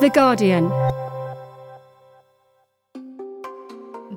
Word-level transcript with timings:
The 0.00 0.10
Guardian. 0.10 0.68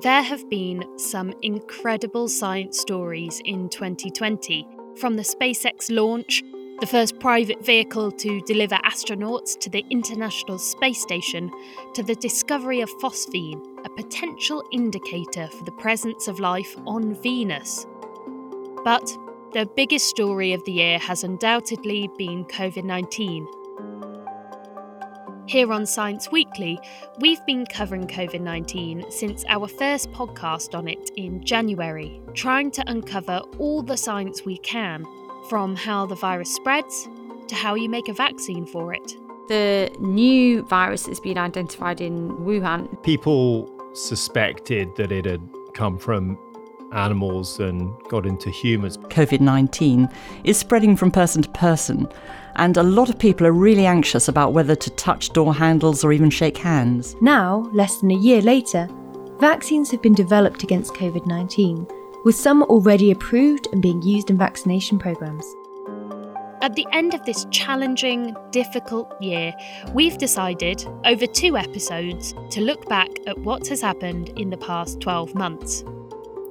There 0.02 0.22
have 0.22 0.50
been 0.50 0.98
some 0.98 1.32
incredible 1.42 2.26
science 2.28 2.80
stories 2.80 3.40
in 3.44 3.68
2020, 3.68 4.66
from 4.96 5.14
the 5.14 5.22
SpaceX 5.22 5.88
launch, 5.88 6.42
the 6.80 6.86
first 6.86 7.20
private 7.20 7.64
vehicle 7.64 8.10
to 8.10 8.40
deliver 8.40 8.74
astronauts 8.84 9.56
to 9.60 9.70
the 9.70 9.84
International 9.88 10.58
Space 10.58 11.00
Station, 11.00 11.48
to 11.94 12.02
the 12.02 12.16
discovery 12.16 12.80
of 12.80 12.90
phosphine, 13.00 13.62
a 13.84 13.90
potential 13.90 14.64
indicator 14.72 15.46
for 15.46 15.64
the 15.64 15.72
presence 15.72 16.26
of 16.26 16.40
life 16.40 16.76
on 16.86 17.14
Venus. 17.22 17.86
But 18.84 19.16
the 19.52 19.70
biggest 19.76 20.08
story 20.08 20.52
of 20.52 20.64
the 20.64 20.72
year 20.72 20.98
has 20.98 21.22
undoubtedly 21.22 22.10
been 22.18 22.44
COVID 22.46 22.84
19. 22.84 23.46
Here 25.48 25.72
on 25.72 25.86
Science 25.86 26.30
Weekly, 26.30 26.78
we've 27.20 27.44
been 27.46 27.64
covering 27.64 28.06
COVID 28.06 28.42
19 28.42 29.10
since 29.10 29.46
our 29.48 29.66
first 29.66 30.12
podcast 30.12 30.76
on 30.76 30.86
it 30.86 31.10
in 31.16 31.42
January, 31.42 32.20
trying 32.34 32.70
to 32.72 32.84
uncover 32.86 33.38
all 33.58 33.80
the 33.80 33.96
science 33.96 34.44
we 34.44 34.58
can, 34.58 35.06
from 35.48 35.74
how 35.74 36.04
the 36.04 36.16
virus 36.16 36.54
spreads 36.54 37.08
to 37.46 37.54
how 37.54 37.74
you 37.76 37.88
make 37.88 38.10
a 38.10 38.12
vaccine 38.12 38.66
for 38.66 38.92
it. 38.92 39.16
The 39.48 39.90
new 40.00 40.64
virus 40.64 41.06
has 41.06 41.18
been 41.18 41.38
identified 41.38 42.02
in 42.02 42.28
Wuhan. 42.40 43.02
People 43.02 43.70
suspected 43.94 44.94
that 44.96 45.10
it 45.10 45.24
had 45.24 45.40
come 45.72 45.96
from 45.96 46.38
animals 46.92 47.58
and 47.58 47.90
got 48.08 48.26
into 48.26 48.50
humans. 48.50 48.98
COVID 48.98 49.40
19 49.40 50.08
is 50.44 50.58
spreading 50.58 50.94
from 50.94 51.10
person 51.10 51.40
to 51.40 51.48
person, 51.50 52.06
and 52.58 52.76
a 52.76 52.82
lot 52.82 53.08
of 53.08 53.18
people 53.18 53.46
are 53.46 53.52
really 53.52 53.86
anxious 53.86 54.28
about 54.28 54.52
whether 54.52 54.74
to 54.74 54.90
touch 54.90 55.30
door 55.30 55.54
handles 55.54 56.04
or 56.04 56.12
even 56.12 56.28
shake 56.28 56.58
hands. 56.58 57.16
Now, 57.20 57.70
less 57.72 58.00
than 58.00 58.10
a 58.10 58.18
year 58.18 58.42
later, 58.42 58.88
vaccines 59.38 59.90
have 59.92 60.02
been 60.02 60.14
developed 60.14 60.64
against 60.64 60.94
COVID 60.94 61.24
19, 61.26 61.86
with 62.24 62.34
some 62.34 62.64
already 62.64 63.12
approved 63.12 63.68
and 63.72 63.80
being 63.80 64.02
used 64.02 64.28
in 64.28 64.36
vaccination 64.36 64.98
programs. 64.98 65.44
At 66.60 66.74
the 66.74 66.86
end 66.92 67.14
of 67.14 67.24
this 67.24 67.46
challenging, 67.52 68.34
difficult 68.50 69.14
year, 69.22 69.54
we've 69.94 70.18
decided, 70.18 70.84
over 71.04 71.24
two 71.24 71.56
episodes, 71.56 72.34
to 72.50 72.60
look 72.60 72.88
back 72.88 73.08
at 73.28 73.38
what 73.38 73.68
has 73.68 73.80
happened 73.80 74.30
in 74.30 74.50
the 74.50 74.56
past 74.56 75.00
12 75.00 75.36
months. 75.36 75.84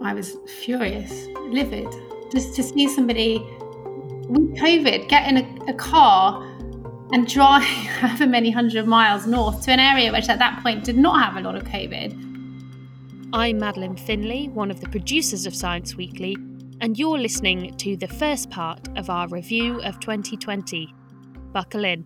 I 0.02 0.14
was 0.14 0.38
furious, 0.62 1.28
livid, 1.50 1.94
just 2.32 2.56
to 2.56 2.64
see 2.64 2.88
somebody 2.88 3.46
with 4.30 4.58
COVID 4.58 5.08
get 5.08 5.28
in 5.28 5.38
a, 5.38 5.72
a 5.72 5.74
car 5.74 6.44
and 7.12 7.28
drive 7.28 7.64
however 7.64 8.28
many 8.28 8.52
hundred 8.52 8.86
miles 8.86 9.26
north 9.26 9.62
to 9.64 9.72
an 9.72 9.80
area 9.80 10.12
which 10.12 10.30
at 10.30 10.40
that 10.40 10.62
point 10.62 10.84
did 10.84 10.98
not 10.98 11.24
have 11.24 11.38
a 11.38 11.42
lot 11.42 11.56
of 11.56 11.64
COVID. 11.64 12.26
I'm 13.34 13.60
Madeleine 13.60 13.98
Finlay, 13.98 14.48
one 14.48 14.72
of 14.72 14.80
the 14.82 14.90
producers 14.90 15.46
of 15.46 15.56
Science 15.56 15.96
Weekly, 15.96 16.36
and 16.80 16.98
you're 16.98 17.18
listening 17.18 17.76
to 17.78 17.98
the 17.98 18.08
first 18.08 18.50
part 18.50 18.88
of 18.98 19.10
our 19.10 19.28
review 19.28 19.82
of 19.82 20.00
2020. 20.00 20.94
Buckle 21.52 21.86
in. 21.86 22.06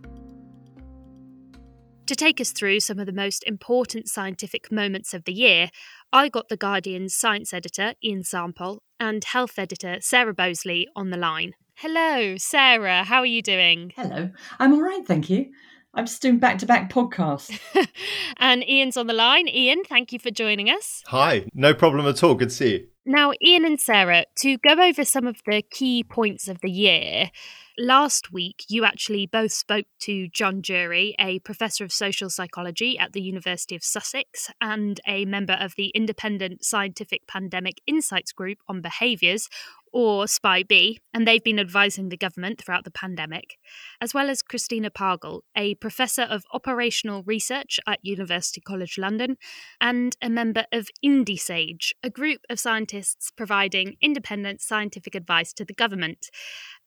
To 2.07 2.15
take 2.15 2.41
us 2.41 2.51
through 2.51 2.79
some 2.81 2.99
of 2.99 3.05
the 3.05 3.13
most 3.13 3.43
important 3.45 4.09
scientific 4.09 4.71
moments 4.71 5.13
of 5.13 5.23
the 5.25 5.33
year, 5.33 5.69
I 6.11 6.27
got 6.27 6.49
The 6.49 6.57
Guardian's 6.57 7.15
science 7.15 7.53
editor, 7.53 7.93
Ian 8.03 8.23
Sample, 8.23 8.81
and 8.99 9.23
health 9.23 9.57
editor, 9.57 9.97
Sarah 10.01 10.33
Boseley, 10.33 10.85
on 10.95 11.09
the 11.09 11.17
line. 11.17 11.53
Hello, 11.81 12.37
Sarah. 12.37 13.03
How 13.03 13.21
are 13.21 13.25
you 13.25 13.41
doing? 13.41 13.91
Hello. 13.95 14.29
I'm 14.59 14.71
all 14.71 14.83
right, 14.83 15.03
thank 15.03 15.31
you. 15.31 15.49
I'm 15.95 16.05
just 16.05 16.21
doing 16.21 16.37
back 16.37 16.59
to 16.59 16.67
back 16.67 16.91
podcasts. 16.91 17.59
and 18.37 18.63
Ian's 18.69 18.97
on 18.97 19.07
the 19.07 19.15
line. 19.15 19.47
Ian, 19.47 19.83
thank 19.85 20.13
you 20.13 20.19
for 20.19 20.29
joining 20.29 20.69
us. 20.69 21.01
Hi, 21.07 21.47
no 21.55 21.73
problem 21.73 22.05
at 22.05 22.23
all. 22.23 22.35
Good 22.35 22.49
to 22.49 22.55
see 22.55 22.71
you. 22.71 22.87
Now, 23.03 23.31
Ian 23.43 23.65
and 23.65 23.81
Sarah, 23.81 24.25
to 24.41 24.59
go 24.59 24.73
over 24.73 25.03
some 25.03 25.25
of 25.25 25.41
the 25.47 25.63
key 25.63 26.03
points 26.03 26.47
of 26.47 26.61
the 26.61 26.69
year, 26.69 27.31
last 27.79 28.31
week 28.31 28.63
you 28.69 28.85
actually 28.85 29.25
both 29.25 29.51
spoke 29.51 29.87
to 30.01 30.27
John 30.27 30.61
Drury, 30.61 31.15
a 31.19 31.39
professor 31.39 31.83
of 31.83 31.91
social 31.91 32.29
psychology 32.29 32.99
at 32.99 33.13
the 33.13 33.21
University 33.21 33.75
of 33.75 33.83
Sussex 33.83 34.51
and 34.61 35.01
a 35.07 35.25
member 35.25 35.57
of 35.59 35.73
the 35.75 35.87
Independent 35.95 36.63
Scientific 36.63 37.25
Pandemic 37.25 37.81
Insights 37.87 38.33
Group 38.33 38.59
on 38.67 38.81
Behaviours, 38.81 39.49
or 39.91 40.27
SPI-B, 40.27 40.99
and 41.13 41.27
they've 41.27 41.43
been 41.43 41.59
advising 41.59 42.09
the 42.09 42.17
government 42.17 42.59
throughout 42.59 42.83
the 42.83 42.91
pandemic, 42.91 43.57
as 43.99 44.13
well 44.13 44.29
as 44.29 44.41
Christina 44.41 44.89
Pagel, 44.89 45.41
a 45.55 45.75
professor 45.75 46.23
of 46.23 46.45
operational 46.53 47.23
research 47.23 47.79
at 47.87 47.99
University 48.01 48.61
College 48.61 48.97
London 48.97 49.37
and 49.79 50.15
a 50.21 50.29
member 50.29 50.65
of 50.71 50.89
IndieSage, 51.03 51.91
a 52.03 52.09
group 52.09 52.41
of 52.49 52.59
scientists 52.59 53.31
providing 53.35 53.95
independent 54.01 54.61
scientific 54.61 55.15
advice 55.15 55.53
to 55.53 55.65
the 55.65 55.73
government. 55.73 56.29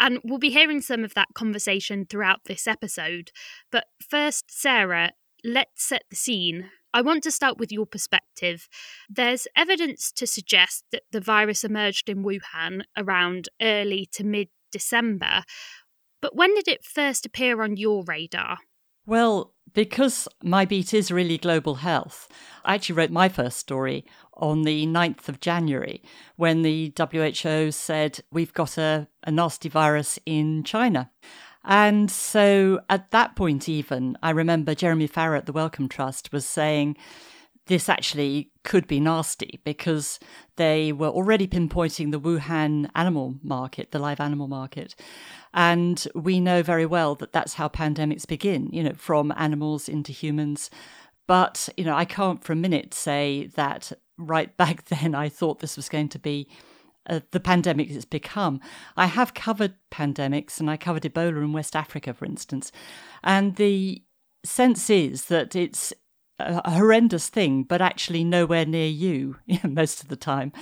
And 0.00 0.20
we'll 0.24 0.38
be 0.38 0.50
hearing 0.50 0.80
some 0.80 1.04
of 1.04 1.14
that 1.14 1.28
conversation 1.34 2.06
throughout 2.08 2.44
this 2.44 2.66
episode. 2.66 3.30
But 3.70 3.84
first, 4.08 4.50
Sarah, 4.50 5.12
let's 5.44 5.84
set 5.84 6.04
the 6.10 6.16
scene. 6.16 6.70
I 6.94 7.02
want 7.02 7.24
to 7.24 7.32
start 7.32 7.58
with 7.58 7.72
your 7.72 7.86
perspective. 7.86 8.68
There's 9.10 9.48
evidence 9.56 10.12
to 10.12 10.28
suggest 10.28 10.84
that 10.92 11.02
the 11.10 11.20
virus 11.20 11.64
emerged 11.64 12.08
in 12.08 12.22
Wuhan 12.22 12.82
around 12.96 13.48
early 13.60 14.08
to 14.12 14.22
mid 14.22 14.48
December. 14.70 15.42
But 16.22 16.36
when 16.36 16.54
did 16.54 16.68
it 16.68 16.84
first 16.84 17.26
appear 17.26 17.62
on 17.62 17.76
your 17.76 18.04
radar? 18.06 18.58
Well, 19.06 19.54
because 19.72 20.28
my 20.42 20.64
beat 20.64 20.94
is 20.94 21.10
really 21.10 21.36
global 21.36 21.74
health, 21.76 22.28
I 22.64 22.76
actually 22.76 22.94
wrote 22.94 23.10
my 23.10 23.28
first 23.28 23.58
story 23.58 24.04
on 24.34 24.62
the 24.62 24.86
9th 24.86 25.28
of 25.28 25.40
January 25.40 26.00
when 26.36 26.62
the 26.62 26.92
WHO 26.96 27.72
said 27.72 28.20
we've 28.30 28.52
got 28.52 28.78
a, 28.78 29.08
a 29.24 29.32
nasty 29.32 29.68
virus 29.68 30.18
in 30.24 30.62
China. 30.62 31.10
And 31.64 32.10
so 32.10 32.80
at 32.90 33.10
that 33.10 33.36
point, 33.36 33.68
even, 33.68 34.18
I 34.22 34.30
remember 34.30 34.74
Jeremy 34.74 35.06
Farrar 35.06 35.36
at 35.36 35.46
the 35.46 35.52
Wellcome 35.52 35.88
Trust 35.88 36.32
was 36.32 36.44
saying 36.44 36.96
this 37.66 37.88
actually 37.88 38.50
could 38.62 38.86
be 38.86 39.00
nasty 39.00 39.60
because 39.64 40.18
they 40.56 40.92
were 40.92 41.08
already 41.08 41.46
pinpointing 41.46 42.10
the 42.10 42.20
Wuhan 42.20 42.90
animal 42.94 43.36
market, 43.42 43.90
the 43.90 43.98
live 43.98 44.20
animal 44.20 44.48
market. 44.48 44.94
And 45.54 46.06
we 46.14 46.40
know 46.40 46.62
very 46.62 46.84
well 46.84 47.14
that 47.16 47.32
that's 47.32 47.54
how 47.54 47.68
pandemics 47.68 48.26
begin, 48.26 48.68
you 48.70 48.82
know, 48.82 48.92
from 48.94 49.32
animals 49.36 49.88
into 49.88 50.12
humans. 50.12 50.68
But, 51.26 51.70
you 51.78 51.84
know, 51.84 51.96
I 51.96 52.04
can't 52.04 52.44
for 52.44 52.52
a 52.52 52.56
minute 52.56 52.92
say 52.92 53.50
that 53.54 53.92
right 54.18 54.54
back 54.58 54.84
then 54.86 55.14
I 55.14 55.30
thought 55.30 55.60
this 55.60 55.76
was 55.76 55.88
going 55.88 56.10
to 56.10 56.18
be 56.18 56.48
uh, 57.08 57.20
the 57.30 57.40
pandemic 57.40 57.90
it's 57.90 58.04
become. 58.04 58.60
I 58.96 59.06
have 59.06 59.34
covered 59.34 59.74
pandemics 59.90 60.60
and 60.60 60.70
I 60.70 60.76
covered 60.76 61.02
Ebola 61.02 61.42
in 61.42 61.52
West 61.52 61.76
Africa, 61.76 62.14
for 62.14 62.24
instance. 62.24 62.72
And 63.22 63.56
the 63.56 64.02
sense 64.44 64.90
is 64.90 65.26
that 65.26 65.54
it's 65.54 65.92
a 66.38 66.70
horrendous 66.70 67.28
thing, 67.28 67.62
but 67.62 67.80
actually 67.80 68.24
nowhere 68.24 68.66
near 68.66 68.88
you 68.88 69.36
most 69.64 70.02
of 70.02 70.08
the 70.08 70.16
time. 70.16 70.52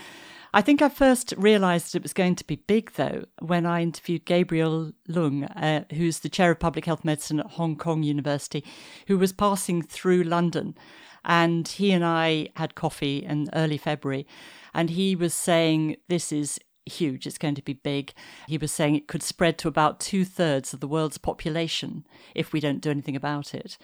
I 0.54 0.60
think 0.60 0.82
I 0.82 0.91
first 0.91 1.32
realised 1.38 1.94
it 1.94 2.03
was 2.03 2.12
going 2.12 2.34
to 2.34 2.47
be 2.47 2.56
big, 2.56 2.92
though, 2.92 3.24
when 3.38 3.64
I 3.64 3.80
interviewed 3.80 4.26
Gabriel 4.26 4.92
Leung, 5.09 5.50
uh, 5.56 5.84
who's 5.94 6.19
the 6.19 6.28
chair 6.28 6.50
of 6.50 6.60
public 6.60 6.84
health 6.84 7.06
medicine 7.06 7.41
at 7.41 7.53
Hong 7.53 7.74
Kong 7.74 8.03
University, 8.03 8.62
who 9.06 9.16
was 9.16 9.32
passing 9.32 9.80
through 9.80 10.24
London. 10.24 10.76
And 11.24 11.66
he 11.66 11.91
and 11.92 12.04
I 12.04 12.50
had 12.56 12.74
coffee 12.74 13.24
in 13.24 13.48
early 13.54 13.78
February. 13.78 14.26
And 14.75 14.91
he 14.91 15.15
was 15.16 15.34
saying, 15.34 15.97
This 16.09 16.33
is 16.33 16.59
huge, 16.87 17.27
it's 17.27 17.38
going 17.38 17.55
to 17.55 17.62
be 17.62 17.75
big. 17.75 18.12
He 18.49 18.59
was 18.59 18.72
saying 18.72 18.97
it 18.97 19.09
could 19.09 19.22
spread 19.22 19.59
to 19.59 19.69
about 19.69 20.00
two 20.00 20.25
thirds 20.25 20.72
of 20.72 20.81
the 20.81 20.88
world's 20.88 21.19
population 21.19 22.06
if 22.34 22.53
we 22.53 22.60
don't 22.60 22.81
do 22.81 22.91
anything 22.91 23.16
about 23.16 23.55
it. 23.55 23.78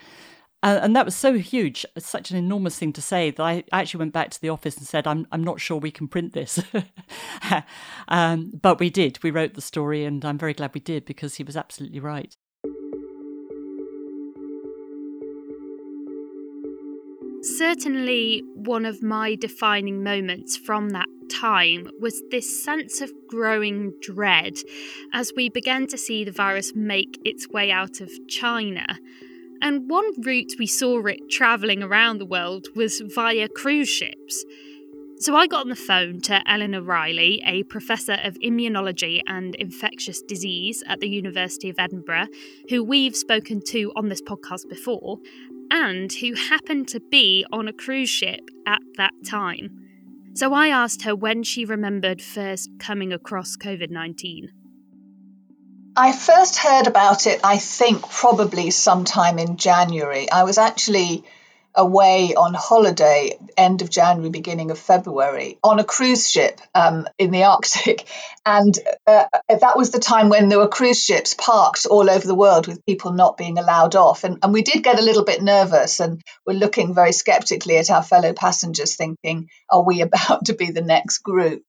Uh, 0.61 0.79
and 0.81 0.93
that 0.93 1.05
was 1.05 1.15
so 1.15 1.37
huge, 1.37 1.85
such 1.97 2.31
an 2.31 2.37
enormous 2.37 2.77
thing 2.77 2.91
to 2.91 3.01
say 3.01 3.31
that 3.31 3.41
I 3.41 3.63
actually 3.71 3.99
went 3.99 4.13
back 4.13 4.29
to 4.31 4.41
the 4.41 4.49
office 4.49 4.75
and 4.75 4.85
said, 4.85 5.07
I'm, 5.07 5.25
I'm 5.31 5.43
not 5.43 5.61
sure 5.61 5.77
we 5.77 5.91
can 5.91 6.09
print 6.09 6.33
this. 6.33 6.61
um, 8.09 8.51
but 8.61 8.77
we 8.77 8.89
did. 8.89 9.23
We 9.23 9.31
wrote 9.31 9.53
the 9.53 9.61
story, 9.61 10.03
and 10.03 10.23
I'm 10.25 10.37
very 10.37 10.53
glad 10.53 10.73
we 10.73 10.81
did 10.81 11.05
because 11.05 11.35
he 11.35 11.43
was 11.43 11.55
absolutely 11.55 12.01
right. 12.01 12.35
Certainly, 17.41 18.43
one 18.53 18.85
of 18.85 19.01
my 19.01 19.35
defining 19.35 20.03
moments 20.03 20.57
from 20.57 20.89
that 20.89 21.07
time 21.29 21.89
was 21.99 22.21
this 22.31 22.63
sense 22.63 22.99
of 22.99 23.13
growing 23.29 23.93
dread 24.01 24.57
as 25.13 25.31
we 25.35 25.49
began 25.49 25.87
to 25.87 25.97
see 25.97 26.23
the 26.23 26.31
virus 26.31 26.73
make 26.75 27.17
its 27.23 27.47
way 27.47 27.71
out 27.71 28.01
of 28.01 28.09
China. 28.27 28.85
And 29.61 29.89
one 29.89 30.21
route 30.21 30.53
we 30.59 30.67
saw 30.67 31.05
it 31.05 31.29
travelling 31.29 31.81
around 31.81 32.17
the 32.17 32.25
world 32.25 32.67
was 32.75 33.01
via 33.01 33.47
cruise 33.47 33.89
ships. 33.89 34.43
So 35.21 35.35
I 35.35 35.47
got 35.47 35.63
on 35.63 35.69
the 35.69 35.75
phone 35.75 36.21
to 36.21 36.41
Eleanor 36.49 36.81
Riley, 36.81 37.41
a 37.45 37.63
professor 37.63 38.17
of 38.23 38.35
immunology 38.35 39.19
and 39.27 39.53
infectious 39.55 40.21
disease 40.21 40.81
at 40.87 41.01
the 41.01 41.09
University 41.09 41.69
of 41.69 41.77
Edinburgh, 41.77 42.27
who 42.69 42.85
we've 42.85 43.17
spoken 43.17 43.61
to 43.67 43.91
on 43.97 44.07
this 44.07 44.21
podcast 44.21 44.69
before, 44.69 45.17
and 45.71 46.11
who 46.11 46.33
happened 46.33 46.87
to 46.89 46.99
be 46.99 47.45
on 47.51 47.67
a 47.67 47.73
cruise 47.73 48.09
ship 48.09 48.41
at 48.65 48.81
that 48.97 49.13
time. 49.25 49.69
So 50.35 50.53
I 50.53 50.67
asked 50.67 51.03
her 51.03 51.15
when 51.15 51.43
she 51.43 51.65
remembered 51.65 52.21
first 52.21 52.69
coming 52.79 53.11
across 53.11 53.57
COVID 53.57 53.89
19. 53.89 54.49
I 55.95 56.11
first 56.13 56.57
heard 56.57 56.87
about 56.87 57.27
it, 57.27 57.41
I 57.43 57.57
think, 57.57 58.09
probably 58.09 58.71
sometime 58.71 59.37
in 59.37 59.57
January. 59.57 60.31
I 60.31 60.43
was 60.43 60.57
actually 60.57 61.25
away 61.79 62.35
on 62.35 62.53
holiday 62.53 63.39
end 63.55 63.81
of 63.81 63.89
January, 63.89 64.29
beginning 64.29 64.69
of 64.69 64.77
February 64.77 65.57
on 65.63 65.79
a 65.79 65.83
cruise 65.85 66.29
ship 66.29 66.59
um, 66.75 67.07
in 67.17 67.31
the 67.31 67.43
Arctic. 67.43 68.05
And 68.45 68.79
uh, 69.05 69.25
that 69.47 69.77
was 69.77 69.91
the 69.91 69.99
time 69.99 70.29
when 70.29 70.49
there 70.49 70.57
were 70.57 70.67
cruise 70.67 71.03
ships 71.03 71.35
parked 71.35 71.85
all 71.85 72.09
over 72.09 72.25
the 72.25 72.33
world 72.33 72.65
with 72.65 72.83
people 72.85 73.11
not 73.11 73.37
being 73.37 73.59
allowed 73.59 73.95
off. 73.95 74.23
And, 74.23 74.39
and 74.41 74.53
we 74.53 74.63
did 74.63 74.83
get 74.83 74.97
a 74.97 75.03
little 75.03 75.23
bit 75.23 75.43
nervous 75.43 75.99
and 75.99 76.19
were 76.47 76.55
looking 76.55 76.95
very 76.95 77.11
skeptically 77.11 77.77
at 77.77 77.91
our 77.91 78.01
fellow 78.01 78.33
passengers, 78.33 78.95
thinking, 78.95 79.49
are 79.69 79.83
we 79.83 80.01
about 80.09 80.45
to 80.45 80.55
be 80.55 80.71
the 80.71 80.81
next 80.81 81.19
group? 81.19 81.61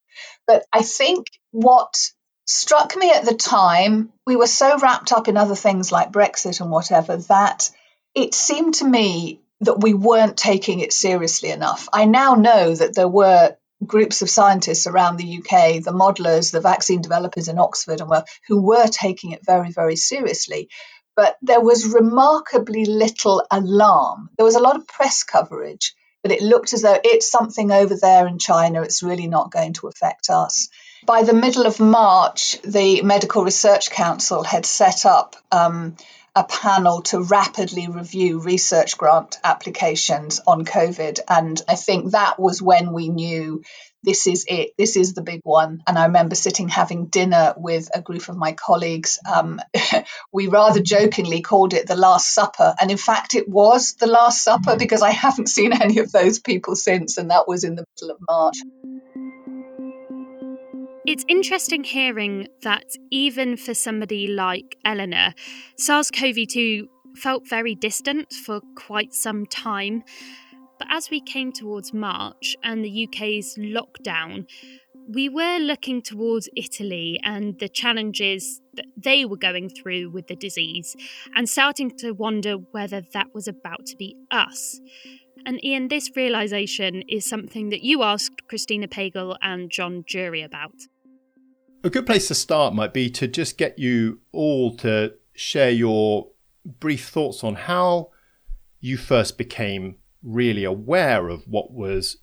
But 0.47 0.65
I 0.73 0.81
think 0.81 1.27
what 1.51 1.95
struck 2.47 2.97
me 2.97 3.11
at 3.11 3.27
the 3.27 3.35
time, 3.35 4.11
we 4.27 4.37
were 4.37 4.47
so 4.47 4.79
wrapped 4.79 5.13
up 5.13 5.29
in 5.29 5.37
other 5.37 5.57
things 5.57 5.93
like 5.93 6.13
Brexit 6.13 6.63
and 6.63 6.71
whatever 6.71 7.19
that 7.29 7.71
it 8.15 8.33
seemed 8.33 8.75
to 8.75 8.85
me 8.87 9.41
that 9.61 9.81
we 9.81 9.95
weren't 9.95 10.37
taking 10.37 10.81
it 10.81 10.93
seriously 10.93 11.51
enough. 11.51 11.89
I 11.93 12.07
now 12.07 12.35
know 12.35 12.75
that 12.75 12.95
there 12.95 13.09
were 13.09 13.57
groups 13.85 14.23
of 14.23 14.31
scientists 14.31 14.87
around 14.87 15.17
the 15.17 15.39
UK, 15.39 15.83
the 15.83 15.93
modelers, 15.93 16.53
the 16.53 16.61
vaccine 16.61 17.01
developers 17.01 17.49
in 17.49 17.59
Oxford, 17.59 18.01
and 18.01 18.11
well, 18.11 18.25
who 18.49 18.61
were 18.61 18.87
taking 18.87 19.33
it 19.33 19.45
very, 19.45 19.71
very 19.71 19.97
seriously. 19.97 20.69
But 21.17 21.37
there 21.43 21.61
was 21.61 21.93
remarkably 21.93 22.85
little 22.85 23.45
alarm. 23.51 24.31
There 24.37 24.45
was 24.45 24.55
a 24.55 24.61
lot 24.61 24.77
of 24.77 24.87
press 24.87 25.23
coverage, 25.23 25.95
but 26.23 26.33
it 26.33 26.43
looked 26.43 26.73
as 26.73 26.83
though 26.83 26.99
it's 27.03 27.31
something 27.31 27.71
over 27.73 27.97
there 27.97 28.27
in 28.27 28.39
China. 28.39 28.83
It's 28.83 29.03
really 29.03 29.27
not 29.27 29.51
going 29.51 29.75
to 29.75 29.89
affect 29.89 30.31
us. 30.31 30.69
By 31.07 31.23
the 31.23 31.33
middle 31.33 31.67
of 31.67 31.81
March, 31.81 32.61
the 32.63 33.01
Medical 33.03 33.43
Research 33.43 33.91
Council 33.91 34.43
had 34.43 34.67
set 34.67 35.07
up 35.07 35.37
um, 35.51 35.97
a 36.35 36.45
panel 36.45 37.03
to 37.03 37.23
rapidly 37.23 37.89
review 37.89 38.41
research 38.41 38.97
grant 38.97 39.39
applications 39.43 40.41
on 40.47 40.65
COVID. 40.65 41.21
And 41.29 41.61
I 41.69 41.75
think 41.75 42.13
that 42.13 42.39
was 42.39 42.63
when 42.63 42.93
we 42.93 43.09
knew 43.09 43.63
this 44.03 44.27
is 44.27 44.47
it, 44.49 44.71
this 44.79 44.97
is 44.97 45.15
the 45.15 45.23
big 45.23 45.41
one. 45.45 45.83
And 45.87 45.99
I 45.99 46.07
remember 46.07 46.35
sitting 46.35 46.69
having 46.69 47.07
dinner 47.07 47.55
with 47.57 47.91
a 47.95 48.01
group 48.01 48.29
of 48.29 48.37
my 48.37 48.53
colleagues. 48.53 49.19
Um, 49.31 49.61
we 50.33 50.47
rather 50.47 50.81
jokingly 50.81 51.43
called 51.43 51.75
it 51.75 51.87
the 51.87 51.97
Last 51.97 52.33
Supper. 52.33 52.75
And 52.81 52.91
in 52.91 52.97
fact, 52.97 53.35
it 53.35 53.49
was 53.49 53.95
the 53.95 54.07
Last 54.07 54.43
Supper 54.43 54.77
because 54.77 55.03
I 55.03 55.11
haven't 55.11 55.49
seen 55.49 55.73
any 55.73 55.99
of 55.99 56.13
those 56.13 56.39
people 56.39 56.77
since. 56.77 57.19
And 57.19 57.31
that 57.31 57.49
was 57.49 57.65
in 57.65 57.75
the 57.75 57.85
middle 57.97 58.15
of 58.15 58.23
March. 58.27 58.57
It's 61.07 61.25
interesting 61.29 61.83
hearing 61.83 62.49
that 62.61 62.85
even 63.11 63.57
for 63.57 63.73
somebody 63.73 64.27
like 64.27 64.77
Eleanor, 64.85 65.33
SARS 65.79 66.11
CoV 66.11 66.47
2 66.47 66.89
felt 67.17 67.49
very 67.49 67.75
distant 67.75 68.31
for 68.35 68.61
quite 68.77 69.15
some 69.15 69.47
time. 69.47 70.05
But 70.79 70.89
as 70.91 71.09
we 71.09 71.23
came 71.23 71.53
towards 71.53 71.95
March 71.95 72.55
and 72.63 72.85
the 72.85 73.09
UK's 73.09 73.57
lockdown, 73.57 74.47
we 75.09 75.31
were 75.31 75.59
looking 75.59 76.03
towards 76.03 76.51
Italy 76.55 77.19
and 77.25 77.59
the 77.59 77.69
challenges 77.69 78.61
that 78.75 78.87
they 78.97 79.25
were 79.25 79.39
going 79.39 79.71
through 79.71 80.11
with 80.11 80.27
the 80.27 80.37
disease 80.37 80.95
and 81.35 81.49
starting 81.49 81.91
to 81.99 82.13
wonder 82.13 82.57
whether 82.57 83.01
that 83.15 83.35
was 83.35 83.49
about 83.49 83.87
to 83.87 83.97
be 83.97 84.17
us. 84.31 84.81
And 85.47 85.65
Ian, 85.65 85.89
this 85.89 86.11
realization 86.17 87.03
is 87.09 87.29
something 87.29 87.71
that 87.71 87.83
you 87.83 88.03
asked 88.03 88.47
Christina 88.49 88.89
Pagel 88.89 89.37
and 89.43 89.71
John 89.71 90.05
Drury 90.07 90.43
about. 90.43 90.75
A 91.83 91.91
good 91.91 92.07
place 92.07 92.29
to 92.29 92.35
start 92.35 92.75
might 92.75 92.93
be 92.93 93.09
to 93.11 93.27
just 93.27 93.57
get 93.57 93.79
you 93.79 94.21
all 94.33 94.77
to 94.77 95.15
share 95.35 95.71
your 95.71 96.29
brief 96.79 97.09
thoughts 97.09 97.43
on 97.43 97.55
how 97.55 98.11
you 98.81 98.97
first 98.97 99.39
became 99.39 99.97
really 100.23 100.65
aware 100.65 101.29
of 101.29 101.47
what 101.47 101.73
was 101.73 102.19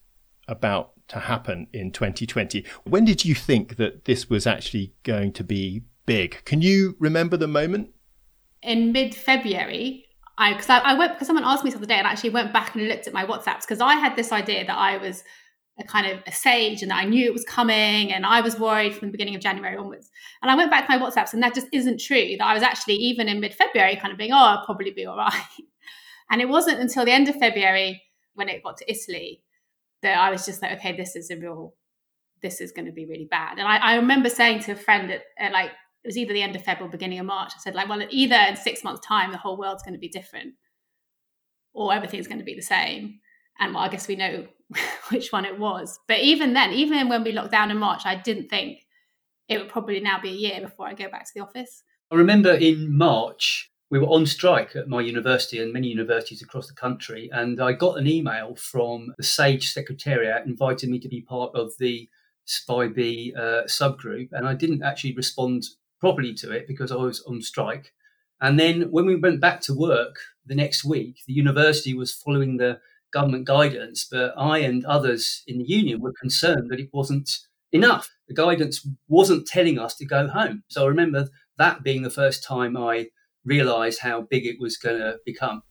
about 0.47 0.91
to 1.07 1.19
happen 1.19 1.67
in 1.73 1.91
2020. 1.91 2.65
When 2.83 3.05
did 3.05 3.25
you 3.25 3.33
think 3.33 3.77
that 3.77 4.05
this 4.05 4.29
was 4.29 4.45
actually 4.45 4.93
going 5.03 5.33
to 5.33 5.43
be 5.43 5.83
big? 6.05 6.43
Can 6.45 6.61
you 6.61 6.95
remember 6.99 7.37
the 7.37 7.47
moment? 7.47 7.89
In 8.61 8.91
mid 8.91 9.15
February, 9.15 10.06
I 10.37 10.53
because 10.53 10.69
I, 10.69 10.79
I, 10.79 10.93
went 10.93 11.13
because 11.13 11.27
someone 11.27 11.45
asked 11.45 11.63
me 11.63 11.71
the 11.71 11.77
other 11.77 11.85
day 11.85 11.95
and 11.95 12.07
I 12.07 12.11
actually 12.11 12.29
went 12.29 12.53
back 12.53 12.75
and 12.75 12.87
looked 12.87 13.07
at 13.07 13.13
my 13.13 13.25
WhatsApps 13.25 13.61
because 13.61 13.81
I 13.81 13.95
had 13.95 14.15
this 14.15 14.31
idea 14.31 14.65
that 14.65 14.77
I 14.77 14.97
was 14.97 15.23
a 15.79 15.83
kind 15.83 16.07
of 16.07 16.19
a 16.25 16.31
sage 16.31 16.81
and 16.81 16.91
that 16.91 16.97
I 16.97 17.05
knew 17.05 17.25
it 17.25 17.33
was 17.33 17.43
coming 17.43 18.11
and 18.11 18.25
I 18.25 18.41
was 18.41 18.59
worried 18.59 18.95
from 18.95 19.07
the 19.07 19.11
beginning 19.11 19.35
of 19.35 19.41
January 19.41 19.77
onwards. 19.77 20.09
And 20.41 20.49
I 20.49 20.55
went 20.55 20.71
back 20.71 20.87
to 20.87 20.97
my 20.97 21.03
WhatsApps 21.03 21.33
and 21.33 21.43
that 21.43 21.53
just 21.53 21.67
isn't 21.71 21.99
true. 21.99 22.35
That 22.37 22.47
I 22.47 22.53
was 22.53 22.63
actually 22.63 22.95
even 22.95 23.27
in 23.27 23.39
mid 23.39 23.53
February 23.53 23.95
kind 23.95 24.11
of 24.11 24.17
being, 24.17 24.31
oh, 24.31 24.37
I'll 24.37 24.65
probably 24.65 24.91
be 24.91 25.05
all 25.05 25.17
right. 25.17 25.31
And 26.29 26.41
it 26.41 26.49
wasn't 26.49 26.79
until 26.79 27.05
the 27.05 27.13
end 27.13 27.29
of 27.29 27.35
February 27.35 28.01
when 28.33 28.49
it 28.49 28.63
got 28.63 28.77
to 28.77 28.91
Italy 28.91 29.43
that 30.01 30.17
I 30.17 30.29
was 30.29 30.45
just 30.45 30.61
like, 30.61 30.73
okay, 30.73 30.95
this 30.95 31.15
is 31.15 31.29
a 31.31 31.37
real, 31.37 31.73
this 32.41 32.61
is 32.61 32.71
going 32.71 32.85
to 32.85 32.91
be 32.91 33.05
really 33.05 33.27
bad. 33.29 33.57
And 33.57 33.67
I, 33.67 33.77
I 33.77 33.95
remember 33.95 34.29
saying 34.29 34.59
to 34.61 34.73
a 34.73 34.75
friend 34.75 35.09
that 35.09 35.21
uh, 35.39 35.51
like 35.51 35.71
it 36.07 36.11
was 36.11 36.17
either 36.17 36.33
the 36.33 36.41
end 36.41 36.55
of 36.55 36.63
February 36.63 36.89
beginning 36.89 37.19
of 37.19 37.25
March. 37.25 37.51
I 37.53 37.59
said, 37.59 37.75
like, 37.75 37.89
well, 37.89 38.01
either 38.09 38.37
in 38.47 38.55
six 38.55 38.81
months' 38.81 39.05
time, 39.05 39.33
the 39.33 39.37
whole 39.37 39.57
world's 39.57 39.83
going 39.83 39.93
to 39.93 39.99
be 39.99 40.07
different 40.07 40.53
or 41.73 41.93
everything's 41.93 42.27
going 42.27 42.39
to 42.39 42.45
be 42.45 42.55
the 42.55 42.61
same. 42.61 43.19
And 43.59 43.73
well, 43.73 43.83
I 43.83 43.89
guess 43.89 44.07
we 44.07 44.15
know 44.15 44.47
which 45.09 45.33
one 45.33 45.43
it 45.43 45.59
was. 45.59 45.99
But 46.07 46.19
even 46.19 46.53
then, 46.53 46.71
even 46.71 47.09
when 47.09 47.25
we 47.25 47.33
locked 47.33 47.51
down 47.51 47.71
in 47.71 47.77
March, 47.77 48.03
I 48.05 48.15
didn't 48.15 48.47
think 48.47 48.79
it 49.49 49.57
would 49.57 49.67
probably 49.67 49.99
now 49.99 50.17
be 50.21 50.29
a 50.29 50.31
year 50.31 50.61
before 50.61 50.87
I 50.87 50.93
go 50.93 51.09
back 51.09 51.25
to 51.25 51.31
the 51.35 51.41
office. 51.41 51.83
I 52.09 52.15
remember 52.15 52.53
in 52.53 52.97
March, 52.97 53.69
we 53.91 53.99
were 53.99 54.07
on 54.07 54.25
strike 54.25 54.77
at 54.77 54.87
my 54.87 55.01
university 55.01 55.61
and 55.61 55.73
many 55.73 55.89
universities 55.89 56.41
across 56.41 56.69
the 56.69 56.73
country. 56.73 57.29
And 57.33 57.61
I 57.61 57.73
got 57.73 57.97
an 57.97 58.07
email 58.07 58.55
from 58.55 59.13
the 59.17 59.23
SAGE 59.23 59.69
Secretariat 59.69 60.45
inviting 60.45 60.89
me 60.89 60.99
to 60.99 61.09
be 61.09 61.19
part 61.19 61.53
of 61.53 61.73
the 61.79 62.07
SPI-B 62.45 63.33
uh, 63.37 63.63
subgroup. 63.65 64.29
And 64.31 64.47
I 64.47 64.53
didn't 64.53 64.83
actually 64.83 65.13
respond 65.13 65.65
properly 65.99 66.33
to 66.35 66.51
it 66.51 66.67
because 66.67 66.91
I 66.91 66.95
was 66.95 67.21
on 67.21 67.41
strike. 67.41 67.93
And 68.39 68.59
then 68.59 68.91
when 68.91 69.05
we 69.05 69.15
went 69.15 69.41
back 69.41 69.61
to 69.61 69.73
work 69.73 70.17
the 70.45 70.55
next 70.55 70.85
week, 70.85 71.17
the 71.27 71.33
university 71.33 71.93
was 71.93 72.13
following 72.13 72.57
the 72.57 72.79
government 73.11 73.45
guidance, 73.45 74.07
but 74.09 74.33
I 74.37 74.59
and 74.59 74.85
others 74.85 75.43
in 75.47 75.57
the 75.57 75.67
union 75.67 76.01
were 76.01 76.13
concerned 76.19 76.69
that 76.69 76.79
it 76.79 76.89
wasn't 76.93 77.29
enough. 77.71 78.09
The 78.27 78.35
guidance 78.35 78.87
wasn't 79.07 79.47
telling 79.47 79.79
us 79.79 79.95
to 79.95 80.05
go 80.05 80.27
home. 80.27 80.63
So 80.67 80.85
I 80.85 80.87
remember 80.87 81.29
that 81.57 81.83
being 81.83 82.03
the 82.03 82.09
first 82.09 82.43
time 82.43 82.77
I 82.77 83.07
realized 83.43 84.01
how 84.01 84.21
big 84.21 84.45
it 84.45 84.59
was 84.59 84.77
going 84.77 84.99
to 84.99 85.17
become. 85.25 85.63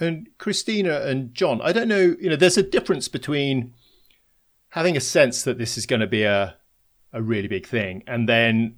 And 0.00 0.28
Christina 0.38 1.02
and 1.02 1.32
John, 1.32 1.60
I 1.62 1.72
don't 1.72 1.88
know, 1.88 2.16
you 2.20 2.28
know, 2.28 2.36
there's 2.36 2.58
a 2.58 2.62
difference 2.62 3.06
between 3.08 3.72
having 4.70 4.96
a 4.96 5.00
sense 5.00 5.44
that 5.44 5.56
this 5.56 5.78
is 5.78 5.86
going 5.86 6.00
to 6.00 6.06
be 6.06 6.24
a 6.24 6.56
a 7.14 7.22
really 7.22 7.46
big 7.46 7.64
thing 7.64 8.02
and 8.08 8.28
then 8.28 8.74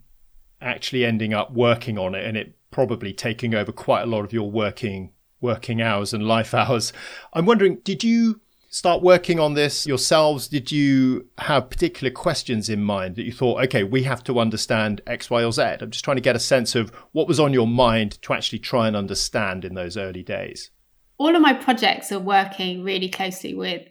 actually 0.61 1.05
ending 1.05 1.35
up 1.35 1.53
working 1.53 1.99
on 1.99 2.15
it 2.15 2.25
and 2.25 2.37
it 2.37 2.57
probably 2.71 3.13
taking 3.13 3.55
over 3.55 3.73
quite 3.73 4.03
a 4.03 4.07
lot 4.07 4.25
of 4.25 4.33
your 4.33 4.51
working 4.51 5.13
working 5.41 5.83
hours 5.83 6.13
and 6.13 6.27
life 6.27 6.55
hours. 6.63 6.93
I'm 7.33 7.47
wondering, 7.47 7.77
did 7.85 8.03
you 8.03 8.41
start 8.71 9.03
working 9.03 9.39
on 9.39 9.55
this 9.55 9.87
yourselves? 9.87 10.49
Did 10.49 10.71
you 10.71 11.27
have 11.39 11.71
particular 11.71 12.11
questions 12.11 12.69
in 12.69 12.83
mind 12.83 13.17
that 13.17 13.25
you 13.25 13.33
thought, 13.33 13.63
okay, 13.65 13.85
we 13.85 14.03
have 14.03 14.23
to 14.25 14.39
understand 14.39 15.01
X, 15.07 15.31
Y, 15.31 15.45
or 15.45 15.53
Z? 15.53 15.63
I'm 15.81 15.91
just 15.91 16.05
trying 16.05 16.17
to 16.17 16.23
get 16.23 16.37
a 16.37 16.41
sense 16.41 16.75
of 16.75 16.91
what 17.13 17.29
was 17.29 17.41
on 17.41 17.53
your 17.53 17.67
mind 17.67 18.21
to 18.23 18.33
actually 18.33 18.59
try 18.59 18.87
and 18.87 18.97
understand 18.97 19.65
in 19.65 19.75
those 19.75 19.97
early 19.97 20.23
days. 20.23 20.71
All 21.19 21.35
of 21.35 21.41
my 21.41 21.55
projects 21.55 22.13
are 22.13 22.19
working 22.19 22.83
really 22.83 23.09
closely 23.09 23.55
with 23.55 23.89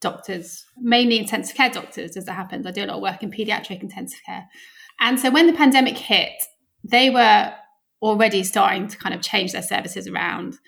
doctors, 0.00 0.64
mainly 0.78 1.18
intensive 1.18 1.56
care 1.56 1.70
doctors, 1.70 2.16
as 2.16 2.26
it 2.26 2.32
happens. 2.32 2.66
I 2.66 2.70
do 2.70 2.84
a 2.84 2.86
lot 2.86 2.96
of 2.96 3.02
work 3.02 3.22
in 3.22 3.30
pediatric 3.30 3.82
intensive 3.82 4.20
care. 4.26 4.48
And 5.02 5.18
so 5.18 5.30
when 5.30 5.48
the 5.48 5.52
pandemic 5.52 5.98
hit, 5.98 6.44
they 6.84 7.10
were 7.10 7.52
already 8.00 8.44
starting 8.44 8.86
to 8.86 8.96
kind 8.96 9.14
of 9.14 9.20
change 9.20 9.52
their 9.52 9.62
services 9.62 10.06
around. 10.06 10.58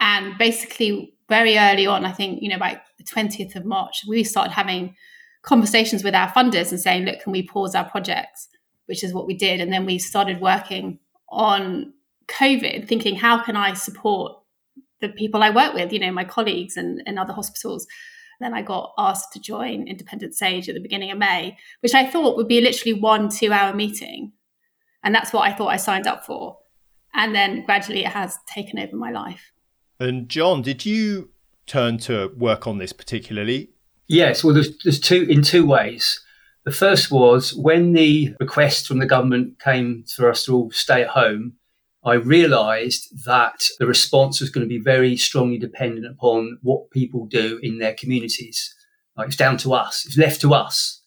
And 0.00 0.36
basically, 0.36 1.14
very 1.28 1.56
early 1.56 1.86
on, 1.86 2.04
I 2.04 2.10
think, 2.10 2.42
you 2.42 2.48
know, 2.48 2.58
by 2.58 2.80
the 2.98 3.04
20th 3.04 3.54
of 3.54 3.64
March, 3.64 4.02
we 4.06 4.24
started 4.24 4.52
having 4.52 4.96
conversations 5.42 6.02
with 6.02 6.14
our 6.14 6.28
funders 6.28 6.70
and 6.72 6.80
saying, 6.80 7.04
look, 7.04 7.20
can 7.20 7.30
we 7.30 7.46
pause 7.46 7.76
our 7.76 7.88
projects? 7.88 8.48
Which 8.86 9.04
is 9.04 9.14
what 9.14 9.28
we 9.28 9.34
did. 9.34 9.60
And 9.60 9.72
then 9.72 9.86
we 9.86 10.00
started 10.00 10.40
working 10.40 10.98
on 11.28 11.92
COVID, 12.26 12.88
thinking, 12.88 13.14
how 13.14 13.44
can 13.44 13.56
I 13.56 13.74
support 13.74 14.32
the 15.00 15.08
people 15.08 15.42
I 15.42 15.50
work 15.50 15.72
with, 15.72 15.92
you 15.92 16.00
know, 16.00 16.10
my 16.10 16.24
colleagues 16.24 16.76
and, 16.76 17.00
and 17.06 17.16
other 17.16 17.32
hospitals? 17.32 17.86
Then 18.44 18.52
I 18.52 18.60
got 18.60 18.92
asked 18.98 19.32
to 19.32 19.40
join 19.40 19.88
Independent 19.88 20.34
Sage 20.34 20.68
at 20.68 20.74
the 20.74 20.80
beginning 20.82 21.10
of 21.10 21.16
May, 21.16 21.56
which 21.80 21.94
I 21.94 22.06
thought 22.06 22.36
would 22.36 22.46
be 22.46 22.60
literally 22.60 22.92
one 22.92 23.30
two 23.30 23.50
hour 23.50 23.74
meeting. 23.74 24.32
And 25.02 25.14
that's 25.14 25.32
what 25.32 25.48
I 25.48 25.54
thought 25.54 25.68
I 25.68 25.78
signed 25.78 26.06
up 26.06 26.26
for. 26.26 26.58
And 27.14 27.34
then 27.34 27.64
gradually 27.64 28.04
it 28.04 28.10
has 28.10 28.36
taken 28.46 28.78
over 28.78 28.96
my 28.96 29.10
life. 29.10 29.50
And 29.98 30.28
John, 30.28 30.60
did 30.60 30.84
you 30.84 31.30
turn 31.66 31.96
to 32.00 32.32
work 32.36 32.66
on 32.66 32.76
this 32.76 32.92
particularly? 32.92 33.70
Yes, 34.08 34.44
well, 34.44 34.52
there's, 34.52 34.76
there's 34.84 35.00
two 35.00 35.22
in 35.22 35.40
two 35.40 35.64
ways. 35.64 36.22
The 36.66 36.70
first 36.70 37.10
was 37.10 37.54
when 37.54 37.94
the 37.94 38.34
request 38.40 38.86
from 38.86 38.98
the 38.98 39.06
government 39.06 39.58
came 39.58 40.04
for 40.04 40.28
us 40.28 40.44
to 40.44 40.54
all 40.54 40.70
stay 40.70 41.00
at 41.00 41.08
home. 41.08 41.54
I 42.04 42.14
realised 42.14 43.24
that 43.24 43.64
the 43.78 43.86
response 43.86 44.40
was 44.40 44.50
going 44.50 44.66
to 44.66 44.68
be 44.68 44.82
very 44.82 45.16
strongly 45.16 45.58
dependent 45.58 46.06
upon 46.06 46.58
what 46.62 46.90
people 46.90 47.26
do 47.26 47.58
in 47.62 47.78
their 47.78 47.94
communities. 47.94 48.74
Like 49.16 49.28
it's 49.28 49.36
down 49.36 49.56
to 49.58 49.72
us. 49.72 50.04
It's 50.06 50.18
left 50.18 50.40
to 50.42 50.52
us, 50.52 51.00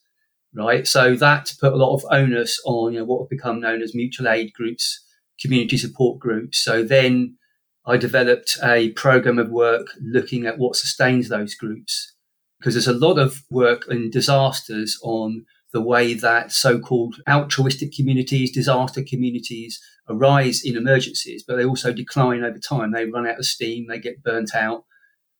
right? 0.56 0.88
So 0.88 1.16
that 1.16 1.54
put 1.60 1.74
a 1.74 1.77
lot 1.77 1.94
of 1.94 2.06
onus 2.10 2.60
on 2.66 2.94
you 2.94 3.00
know 3.00 3.06
what 3.06 3.22
have 3.22 3.30
become 3.30 3.60
known 3.60 3.82
as 3.82 3.94
mutual 3.94 4.27
aid 4.27 4.54
groups, 4.54 5.04
community 5.39 5.77
support 5.77 6.20
groups. 6.20 6.58
So 6.58 6.84
then 6.84 7.38
I 7.86 7.98
developed 7.98 8.58
a 8.63 8.92
program 8.92 9.38
of 9.38 9.50
work 9.50 9.88
looking 10.01 10.46
at 10.46 10.58
what 10.58 10.75
sustains 10.75 11.30
those 11.30 11.54
groups 11.54 12.13
because 12.60 12.74
there's 12.74 12.88
a 12.88 12.94
lot 12.94 13.20
of 13.20 13.44
work 13.51 13.88
in 13.88 14.10
disasters 14.10 15.00
on 15.04 15.46
the 15.74 15.82
way 15.82 16.13
that 16.13 16.51
so-called 16.51 17.22
altruistic 17.30 17.94
communities, 17.94 18.51
disaster 18.51 19.04
communities 19.04 19.80
arise 20.10 20.64
in 20.64 20.78
emergencies, 20.78 21.44
but 21.48 21.56
they 21.56 21.66
also 21.66 21.92
decline 21.92 22.44
over 22.44 22.60
time. 22.60 22.92
They 22.92 23.06
run 23.06 23.28
out 23.28 23.40
of 23.40 23.46
steam, 23.46 23.88
they 23.88 24.00
get 24.00 24.24
burnt 24.24 24.56
out. 24.56 24.86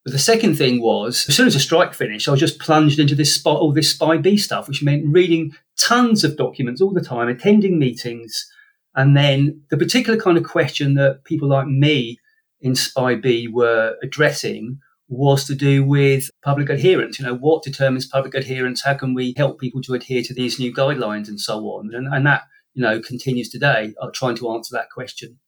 But 0.04 0.14
the 0.14 0.20
second 0.20 0.56
thing 0.56 0.82
was, 0.82 1.26
as 1.28 1.36
soon 1.36 1.48
as 1.48 1.54
the 1.54 1.60
strike 1.60 1.94
finished, 1.94 2.28
I 2.28 2.32
was 2.32 2.40
just 2.40 2.60
plunged 2.60 3.00
into 3.00 3.16
this 3.16 3.36
spot, 3.36 3.60
all 3.60 3.74
this 3.74 3.92
SPI-B 3.92 4.38
stuff, 4.38 4.68
which 4.68 4.84
meant 4.84 5.04
reading 5.06 5.52
tons 5.78 6.24
of 6.24 6.38
documents 6.38 6.82
all 6.82 6.94
the 6.94 7.02
time, 7.02 7.28
attending 7.28 7.78
meetings, 7.78 8.50
and 8.96 9.16
then 9.16 9.62
the 9.70 9.78
particular 9.78 10.20
kind 10.20 10.38
of 10.38 10.44
question 10.44 10.96
that 10.96 11.24
people 11.24 11.50
like 11.50 11.68
me 11.68 12.20
in 12.62 12.74
SPI-B 12.74 13.50
were 13.50 13.96
addressing 14.02 14.80
was 15.10 15.46
to 15.46 15.56
do 15.56 15.84
with 15.84 16.30
public 16.44 16.70
adherence. 16.70 17.20
You 17.20 17.26
know, 17.26 17.36
what 17.36 17.64
determines 17.64 18.08
public 18.08 18.34
adherence? 18.34 18.84
How 18.84 18.94
can 18.94 19.14
we 19.14 19.34
help 19.38 19.60
people 19.60 19.82
to 19.84 19.94
adhere 19.94 20.24
to 20.24 20.34
these 20.34 20.60
new 20.60 20.74
guidelines 20.74 21.28
and 21.28 21.40
so 21.40 21.60
on? 21.66 21.94
And, 21.94 22.08
and 22.14 22.26
that, 22.26 22.44
you 22.78 22.84
know, 22.84 23.02
continues 23.02 23.50
today, 23.50 23.96
uh, 24.00 24.10
trying 24.14 24.36
to 24.36 24.52
answer 24.52 24.70
that 24.74 24.92
question. 24.92 25.40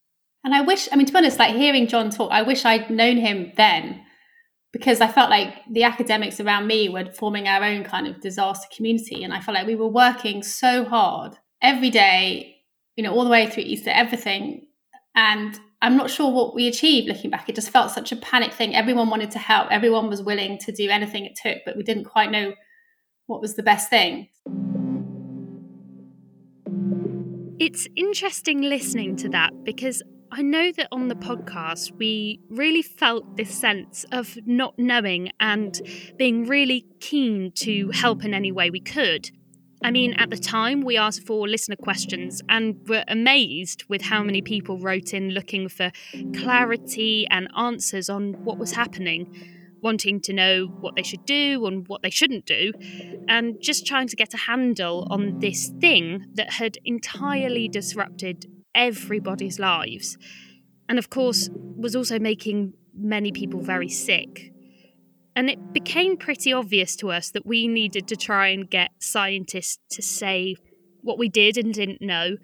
And 0.43 0.55
I 0.55 0.61
wish, 0.61 0.89
I 0.91 0.95
mean, 0.95 1.05
to 1.05 1.13
be 1.13 1.19
honest, 1.19 1.37
like 1.37 1.55
hearing 1.55 1.85
John 1.85 2.09
talk, 2.09 2.31
I 2.31 2.41
wish 2.41 2.65
I'd 2.65 2.89
known 2.89 3.17
him 3.17 3.51
then 3.55 4.01
because 4.73 4.99
I 4.99 5.07
felt 5.07 5.29
like 5.29 5.53
the 5.71 5.83
academics 5.83 6.39
around 6.39 6.65
me 6.65 6.89
were 6.89 7.05
forming 7.11 7.47
our 7.47 7.63
own 7.63 7.83
kind 7.83 8.07
of 8.07 8.19
disaster 8.19 8.67
community. 8.75 9.23
And 9.23 9.31
I 9.31 9.41
felt 9.41 9.55
like 9.55 9.67
we 9.67 9.75
were 9.75 9.87
working 9.87 10.41
so 10.41 10.85
hard 10.85 11.37
every 11.61 11.91
day, 11.91 12.55
you 12.95 13.03
know, 13.03 13.13
all 13.13 13.25
the 13.25 13.29
way 13.29 13.45
through 13.45 13.63
Easter, 13.63 13.91
everything. 13.91 14.65
And 15.13 15.59
I'm 15.83 15.97
not 15.97 16.09
sure 16.09 16.31
what 16.31 16.55
we 16.55 16.67
achieved 16.67 17.07
looking 17.07 17.29
back. 17.29 17.47
It 17.47 17.53
just 17.53 17.69
felt 17.69 17.91
such 17.91 18.11
a 18.11 18.15
panic 18.15 18.53
thing. 18.53 18.73
Everyone 18.73 19.11
wanted 19.11 19.29
to 19.31 19.39
help, 19.39 19.67
everyone 19.69 20.09
was 20.09 20.23
willing 20.23 20.57
to 20.59 20.71
do 20.71 20.89
anything 20.89 21.25
it 21.25 21.37
took, 21.39 21.59
but 21.63 21.77
we 21.77 21.83
didn't 21.83 22.05
quite 22.05 22.31
know 22.31 22.53
what 23.27 23.39
was 23.39 23.55
the 23.55 23.63
best 23.63 23.87
thing. 23.91 24.29
It's 27.59 27.89
interesting 27.97 28.61
listening 28.61 29.17
to 29.17 29.27
that 29.29 29.65
because 29.65 30.01
I 30.31 30.41
know 30.41 30.71
that 30.71 30.87
on 30.93 31.09
the 31.09 31.15
podcast 31.15 31.91
we 31.97 32.39
really 32.49 32.81
felt 32.81 33.35
this 33.35 33.53
sense 33.53 34.05
of 34.13 34.37
not 34.45 34.79
knowing 34.79 35.33
and 35.41 35.77
being 36.17 36.45
really 36.45 36.85
keen 37.01 37.51
to 37.55 37.89
help 37.91 38.23
in 38.23 38.33
any 38.33 38.53
way 38.53 38.69
we 38.69 38.79
could. 38.79 39.29
I 39.83 39.91
mean, 39.91 40.13
at 40.13 40.29
the 40.29 40.37
time, 40.37 40.81
we 40.85 40.95
asked 40.95 41.27
for 41.27 41.49
listener 41.49 41.75
questions 41.75 42.41
and 42.47 42.75
were 42.87 43.03
amazed 43.09 43.83
with 43.89 44.03
how 44.03 44.23
many 44.23 44.41
people 44.41 44.77
wrote 44.77 45.13
in 45.13 45.31
looking 45.31 45.67
for 45.67 45.91
clarity 46.37 47.27
and 47.29 47.49
answers 47.57 48.09
on 48.09 48.35
what 48.45 48.57
was 48.57 48.71
happening, 48.71 49.33
wanting 49.81 50.21
to 50.21 50.33
know 50.33 50.65
what 50.65 50.95
they 50.95 51.03
should 51.03 51.25
do 51.25 51.65
and 51.65 51.87
what 51.87 52.01
they 52.01 52.09
shouldn't 52.09 52.45
do, 52.45 52.71
and 53.27 53.61
just 53.61 53.85
trying 53.85 54.07
to 54.07 54.15
get 54.15 54.33
a 54.33 54.37
handle 54.37 55.07
on 55.09 55.39
this 55.39 55.71
thing 55.79 56.25
that 56.33 56.53
had 56.53 56.77
entirely 56.85 57.67
disrupted 57.67 58.45
everybody's 58.75 59.59
lives. 59.59 60.17
And 60.87 60.97
of 60.97 61.09
course, 61.09 61.49
was 61.53 61.95
also 61.95 62.19
making 62.19 62.73
many 62.93 63.31
people 63.31 63.61
very 63.61 63.89
sick. 63.89 64.51
And 65.35 65.49
it 65.49 65.73
became 65.73 66.17
pretty 66.17 66.51
obvious 66.51 66.95
to 66.97 67.11
us 67.11 67.31
that 67.31 67.45
we 67.45 67.67
needed 67.67 68.07
to 68.07 68.15
try 68.15 68.47
and 68.47 68.69
get 68.69 68.91
scientists 68.99 69.79
to 69.91 70.01
say 70.01 70.55
what 71.01 71.17
we 71.17 71.29
did 71.29 71.57
and 71.57 71.73
didn't 71.73 72.01
know 72.01 72.37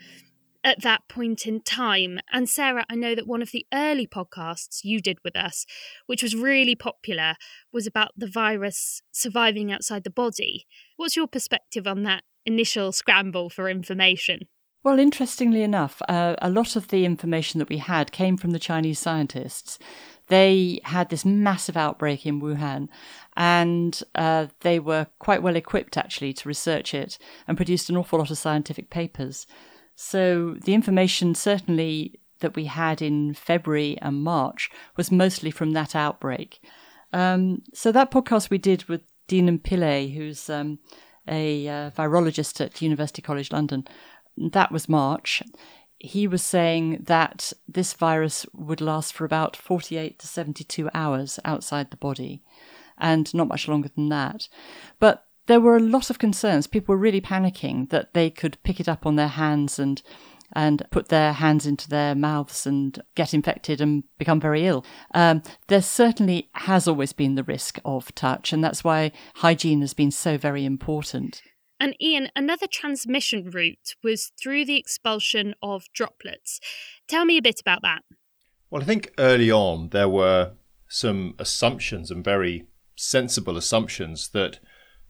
at 0.65 0.81
that 0.81 1.07
point 1.07 1.45
in 1.45 1.61
time. 1.61 2.19
And 2.33 2.49
Sarah, 2.49 2.85
I 2.89 2.95
know 2.95 3.15
that 3.15 3.27
one 3.27 3.41
of 3.41 3.51
the 3.51 3.65
early 3.73 4.07
podcasts 4.07 4.79
you 4.83 4.99
did 4.99 5.19
with 5.23 5.37
us, 5.37 5.65
which 6.07 6.21
was 6.21 6.35
really 6.35 6.75
popular, 6.75 7.35
was 7.71 7.87
about 7.87 8.11
the 8.17 8.27
virus 8.27 9.01
surviving 9.11 9.71
outside 9.71 10.03
the 10.03 10.09
body. 10.09 10.65
What's 10.97 11.15
your 11.15 11.27
perspective 11.27 11.87
on 11.87 12.03
that 12.03 12.23
initial 12.45 12.91
scramble 12.91 13.49
for 13.49 13.69
information? 13.69 14.41
Well, 14.83 14.99
interestingly 14.99 15.63
enough, 15.63 16.01
uh, 16.07 16.35
a 16.41 16.49
lot 16.49 16.75
of 16.75 16.89
the 16.89 17.05
information 17.05 17.57
that 17.59 17.69
we 17.69 17.77
had 17.77 18.11
came 18.11 18.37
from 18.37 18.51
the 18.51 18.59
Chinese 18.59 18.99
scientists 18.99 19.79
they 20.27 20.79
had 20.85 21.09
this 21.09 21.25
massive 21.25 21.77
outbreak 21.77 22.25
in 22.25 22.41
Wuhan, 22.41 22.89
and 23.37 24.01
uh, 24.15 24.47
they 24.61 24.79
were 24.79 25.07
quite 25.19 25.43
well 25.43 25.55
equipped 25.55 25.97
actually 25.97 26.33
to 26.33 26.47
research 26.47 26.93
it 26.93 27.17
and 27.47 27.57
produced 27.57 27.89
an 27.89 27.97
awful 27.97 28.19
lot 28.19 28.31
of 28.31 28.37
scientific 28.37 28.89
papers. 28.89 29.45
So 29.95 30.55
the 30.63 30.73
information 30.73 31.35
certainly 31.35 32.19
that 32.39 32.55
we 32.55 32.65
had 32.65 33.01
in 33.01 33.33
February 33.33 33.97
and 34.01 34.23
March 34.23 34.69
was 34.97 35.11
mostly 35.11 35.51
from 35.51 35.71
that 35.71 35.95
outbreak. 35.95 36.61
Um, 37.13 37.63
so 37.73 37.91
that 37.91 38.11
podcast 38.11 38.49
we 38.49 38.57
did 38.57 38.83
with 38.85 39.01
Deenan 39.27 39.61
Pillay, 39.61 40.13
who's 40.13 40.49
um, 40.49 40.79
a 41.27 41.67
uh, 41.67 41.91
virologist 41.91 42.59
at 42.59 42.81
University 42.81 43.21
College 43.21 43.51
London, 43.51 43.87
that 44.37 44.71
was 44.71 44.89
March 44.89 45.41
he 45.99 46.27
was 46.27 46.43
saying 46.43 47.03
that 47.07 47.53
this 47.67 47.93
virus 47.93 48.45
would 48.53 48.81
last 48.81 49.13
for 49.13 49.25
about 49.25 49.55
48 49.55 50.19
to 50.19 50.27
72 50.27 50.89
hours 50.93 51.39
outside 51.45 51.91
the 51.91 51.97
body 51.97 52.43
and 52.97 53.33
not 53.33 53.47
much 53.47 53.67
longer 53.67 53.89
than 53.95 54.09
that. 54.09 54.47
But 54.99 55.24
there 55.47 55.59
were 55.59 55.77
a 55.77 55.81
lot 55.81 56.09
of 56.09 56.19
concerns. 56.19 56.67
People 56.67 56.93
were 56.93 57.01
really 57.01 57.21
panicking 57.21 57.89
that 57.89 58.13
they 58.13 58.29
could 58.29 58.57
pick 58.63 58.79
it 58.79 58.89
up 58.89 59.05
on 59.05 59.15
their 59.15 59.29
hands 59.29 59.79
and 59.79 60.01
and 60.53 60.85
put 60.91 61.09
their 61.09 61.33
hands 61.33 61.65
into 61.65 61.89
their 61.89 62.13
mouths 62.15 62.67
and 62.67 63.01
get 63.15 63.33
infected 63.33 63.81
and 63.81 64.03
become 64.17 64.39
very 64.39 64.65
ill. 64.65 64.85
Um, 65.13 65.41
there 65.67 65.81
certainly 65.81 66.49
has 66.53 66.87
always 66.87 67.13
been 67.13 67.35
the 67.35 67.43
risk 67.43 67.79
of 67.83 68.13
touch, 68.15 68.53
and 68.53 68.63
that's 68.63 68.83
why 68.83 69.11
hygiene 69.37 69.81
has 69.81 69.93
been 69.93 70.11
so 70.11 70.37
very 70.37 70.63
important. 70.63 71.41
And 71.79 71.95
Ian, 72.01 72.29
another 72.35 72.67
transmission 72.67 73.49
route 73.49 73.95
was 74.03 74.31
through 74.41 74.65
the 74.65 74.77
expulsion 74.77 75.55
of 75.61 75.85
droplets. 75.93 76.59
Tell 77.07 77.25
me 77.25 77.37
a 77.37 77.41
bit 77.41 77.59
about 77.59 77.81
that. 77.81 78.03
Well, 78.69 78.81
I 78.81 78.85
think 78.85 79.13
early 79.17 79.51
on 79.51 79.89
there 79.89 80.09
were 80.09 80.53
some 80.87 81.35
assumptions 81.37 82.11
and 82.11 82.23
very 82.23 82.67
sensible 82.95 83.57
assumptions 83.57 84.29
that 84.29 84.59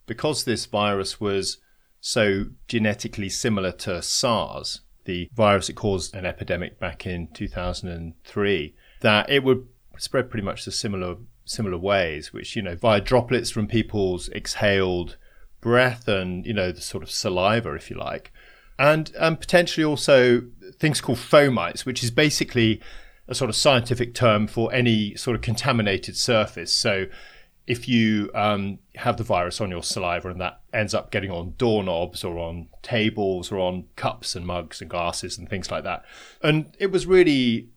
because 0.06 0.44
this 0.44 0.66
virus 0.66 1.20
was 1.20 1.58
so 2.00 2.46
genetically 2.68 3.30
similar 3.30 3.72
to 3.72 4.02
SARS, 4.02 4.82
the 5.06 5.30
virus 5.34 5.68
that 5.68 5.76
caused 5.76 6.16
an 6.16 6.26
epidemic 6.26 6.80
back 6.80 7.06
in 7.06 7.28
2003, 7.34 8.76
that 9.02 9.30
it 9.30 9.44
would 9.44 9.68
spread 9.98 10.30
pretty 10.30 10.46
much 10.46 10.66
the 10.66 10.72
similar 10.72 11.16
similar 11.46 11.78
ways, 11.78 12.34
which 12.34 12.56
you 12.56 12.62
know 12.62 12.76
via 12.76 13.02
droplets 13.02 13.52
from 13.52 13.68
people's 13.68 14.30
exhaled 14.30 15.18
breath 15.62 16.08
and 16.08 16.46
you 16.46 16.54
know 16.54 16.72
the 16.72 16.82
sort 16.82 17.04
of 17.04 17.10
saliva, 17.10 17.74
if 17.74 17.90
you 17.90 17.98
like, 17.98 18.32
and 18.78 19.12
and 19.20 19.40
potentially 19.40 19.84
also 19.84 20.42
things 20.80 21.02
called 21.02 21.18
fomites, 21.18 21.86
which 21.86 22.04
is 22.04 22.12
basically 22.12 22.82
a 23.28 23.36
sort 23.36 23.50
of 23.50 23.56
scientific 23.56 24.14
term 24.14 24.48
for 24.48 24.72
any 24.74 25.16
sort 25.16 25.36
of 25.36 25.42
contaminated 25.42 26.16
surface. 26.16 26.76
So 26.76 27.08
if 27.68 27.88
you 27.88 28.30
um, 28.36 28.78
have 28.96 29.18
the 29.18 29.24
virus 29.24 29.60
on 29.60 29.72
your 29.72 29.82
saliva 29.82 30.30
and 30.30 30.40
that 30.40 30.62
ends 30.72 30.94
up 30.94 31.12
getting 31.12 31.32
on 31.32 31.56
doorknobs 31.58 32.24
or 32.24 32.38
on 32.38 32.68
tables 32.84 33.52
or 33.52 33.60
on 33.60 33.86
cups 33.96 34.36
and 34.36 34.46
mugs 34.46 34.82
and 34.82 34.90
glasses 34.90 35.38
and 35.38 35.50
things 35.50 35.72
like 35.72 35.84
that. 35.84 36.06
And 36.44 36.76
it 36.80 36.92
was 36.92 37.08
really 37.08 37.70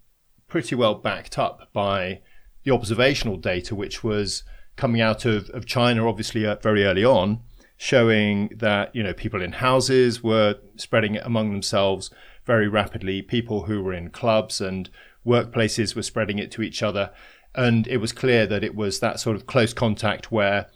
pretty 0.46 0.74
well 0.74 0.94
backed 0.94 1.38
up 1.38 1.70
by 1.72 2.20
the 2.64 2.70
observational 2.70 3.36
data, 3.36 3.74
which 3.74 4.04
was 4.04 4.42
coming 4.76 5.00
out 5.00 5.24
of, 5.24 5.48
of 5.50 5.66
China, 5.66 6.08
obviously, 6.08 6.46
uh, 6.46 6.56
very 6.56 6.84
early 6.84 7.04
on, 7.04 7.40
showing 7.76 8.50
that 8.56 8.94
you 8.94 9.02
know 9.02 9.14
people 9.14 9.42
in 9.42 9.52
houses 9.52 10.22
were 10.22 10.56
spreading 10.76 11.14
it 11.14 11.24
among 11.24 11.50
themselves 11.50 12.10
very 12.44 12.68
rapidly. 12.68 13.22
People 13.22 13.64
who 13.64 13.82
were 13.82 13.94
in 13.94 14.10
clubs 14.10 14.60
and 14.60 14.90
workplaces 15.26 15.94
were 15.94 16.02
spreading 16.02 16.38
it 16.38 16.50
to 16.52 16.62
each 16.62 16.82
other, 16.82 17.10
and 17.54 17.86
it 17.86 17.98
was 17.98 18.12
clear 18.12 18.46
that 18.46 18.62
it 18.64 18.74
was 18.74 19.00
that 19.00 19.20
sort 19.20 19.36
of 19.36 19.46
close 19.46 19.72
contact 19.72 20.30
where 20.30 20.68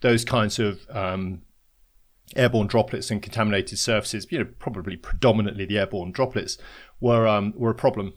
those 0.00 0.24
kinds 0.24 0.58
of 0.58 0.86
um, 0.90 1.42
airborne 2.36 2.66
droplets 2.66 3.10
and 3.10 3.22
contaminated 3.22 3.78
surfaces, 3.78 4.26
you 4.30 4.38
know, 4.38 4.48
probably 4.58 4.96
predominantly 4.96 5.66
the 5.66 5.78
airborne 5.78 6.12
droplets, 6.12 6.58
were 7.00 7.26
um, 7.26 7.52
were 7.56 7.70
a 7.70 7.74
problem. 7.74 8.14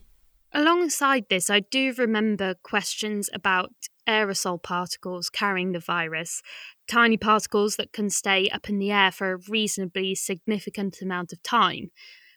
Alongside 0.54 1.26
this, 1.30 1.50
I 1.50 1.62
do 1.62 1.94
remember 1.98 2.54
questions 2.62 3.30
about 3.34 3.72
aerosol 4.08 4.62
particles 4.62 5.30
carrying 5.30 5.72
the 5.72 5.80
virus, 5.80 6.44
tiny 6.88 7.18
particles 7.18 7.76
that 7.78 7.92
can 7.92 8.10
stay 8.10 8.50
up 8.50 8.70
in 8.70 8.78
the 8.78 8.92
air 8.92 9.12
for 9.12 9.32
a 9.32 9.40
reasonably 9.50 10.14
significant 10.14 11.02
amount 11.02 11.34
of 11.34 11.42
time, 11.42 11.90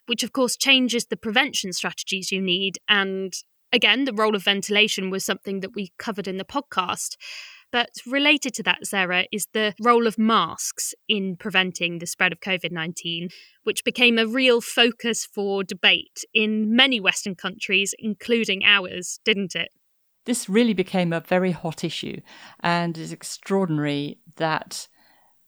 which 0.07 0.23
of 0.23 0.31
course 0.31 0.57
changes 0.57 1.05
the 1.05 1.17
prevention 1.17 1.73
strategies 1.73 2.31
you 2.31 2.41
need. 2.41 2.79
And 2.89 3.33
again, 3.71 4.05
the 4.05 4.13
role 4.13 4.35
of 4.35 4.43
ventilation 4.43 5.09
was 5.09 5.25
something 5.25 5.61
that 5.61 5.75
we 5.75 5.91
covered 5.97 6.27
in 6.27 6.37
the 6.37 6.45
podcast. 6.45 7.17
But 7.71 7.89
related 8.05 8.53
to 8.55 8.63
that, 8.63 8.87
Sarah, 8.87 9.25
is 9.31 9.47
the 9.51 9.73
role 9.81 10.07
of 10.07 10.17
masks 10.17 10.93
in 11.09 11.35
preventing 11.35 11.99
the 11.99 12.07
spread 12.07 12.31
of 12.31 12.39
COVID 12.39 12.71
19, 12.71 13.29
which 13.63 13.83
became 13.83 14.17
a 14.17 14.25
real 14.25 14.61
focus 14.61 15.25
for 15.25 15.63
debate 15.63 16.23
in 16.33 16.75
many 16.75 16.99
Western 16.99 17.35
countries, 17.35 17.93
including 17.99 18.63
ours, 18.63 19.19
didn't 19.25 19.53
it? 19.53 19.69
This 20.25 20.47
really 20.49 20.73
became 20.73 21.11
a 21.11 21.19
very 21.19 21.51
hot 21.51 21.83
issue, 21.83 22.21
and 22.61 22.97
it's 22.97 23.11
extraordinary 23.11 24.19
that 24.37 24.87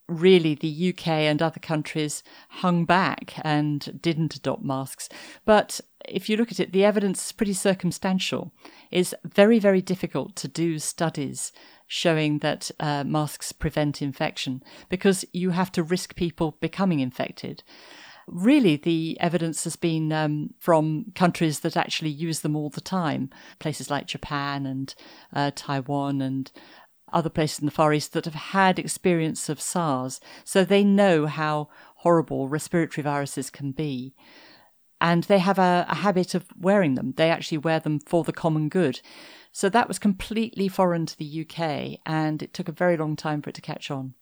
really 0.10 0.56
the 0.56 0.90
UK 0.90 1.08
and 1.08 1.42
other 1.42 1.60
countries 1.60 2.24
hung 2.50 2.86
back 2.86 3.36
and 3.44 4.02
didn't 4.02 4.36
adopt 4.36 4.64
masks. 4.64 5.10
But 5.46 5.80
if 6.08 6.30
you 6.30 6.38
look 6.38 6.52
at 6.52 6.60
it, 6.60 6.72
the 6.72 6.86
evidence 6.86 7.26
is 7.26 7.32
pretty 7.32 7.54
circumstantial. 7.54 8.52
It's 8.92 9.14
very, 9.24 9.60
very 9.60 9.82
difficult 9.82 10.36
to 10.38 10.48
do 10.48 10.80
studies 10.80 11.52
showing 11.88 12.40
that 12.40 12.70
uh, 12.80 13.04
masks 13.04 13.52
prevent 13.52 14.02
infection 14.02 14.64
because 14.90 15.26
you 15.34 15.52
have 15.52 15.72
to 15.72 15.84
risk 15.84 16.16
people 16.16 16.58
becoming 16.60 17.00
infected. 17.00 17.64
Really, 18.28 18.76
the 18.76 19.18
evidence 19.20 19.64
has 19.64 19.76
been 19.76 20.14
um, 20.14 20.54
from 20.60 21.06
countries 21.16 21.62
that 21.62 21.76
actually 21.76 22.12
use 22.12 22.42
them 22.42 22.56
all 22.56 22.70
the 22.70 22.80
time, 22.80 23.32
places 23.58 23.90
like 23.90 24.06
Japan 24.06 24.68
and 24.68 24.94
uh, 25.34 25.50
Taiwan 25.56 26.22
and 26.22 26.52
other 27.14 27.30
places 27.30 27.60
in 27.60 27.66
the 27.66 27.72
Far 27.72 27.94
East 27.94 28.14
that 28.14 28.26
have 28.26 28.36
had 28.36 28.80
experience 28.80 29.50
of 29.50 29.62
SARS, 29.62 30.20
so 30.44 30.64
they 30.64 30.84
know 30.84 31.26
how 31.26 31.70
horrible 31.98 32.48
respiratory 32.48 33.04
viruses 33.04 33.50
can 33.50 33.72
be. 33.72 34.14
And 35.02 35.24
they 35.26 35.40
have 35.40 35.60
a, 35.60 35.86
a 35.88 35.96
habit 35.96 36.36
of 36.36 36.46
wearing 36.60 36.96
them. 36.96 37.14
They 37.16 37.30
actually 37.30 37.60
wear 37.60 37.80
them 37.80 38.00
for 38.00 38.24
the 38.24 38.34
common 38.34 38.68
good. 38.68 39.02
So 39.52 39.70
that 39.70 39.88
was 39.88 39.98
completely 39.98 40.68
foreign 40.68 41.06
to 41.06 41.18
the 41.18 41.46
UK, 41.46 42.00
and 42.06 42.44
it 42.44 42.54
took 42.54 42.68
a 42.68 42.74
very 42.74 42.98
long 42.98 43.16
time 43.16 43.42
for 43.42 43.50
it 43.50 43.56
to 43.56 43.62
catch 43.62 43.90
on. 43.90 44.14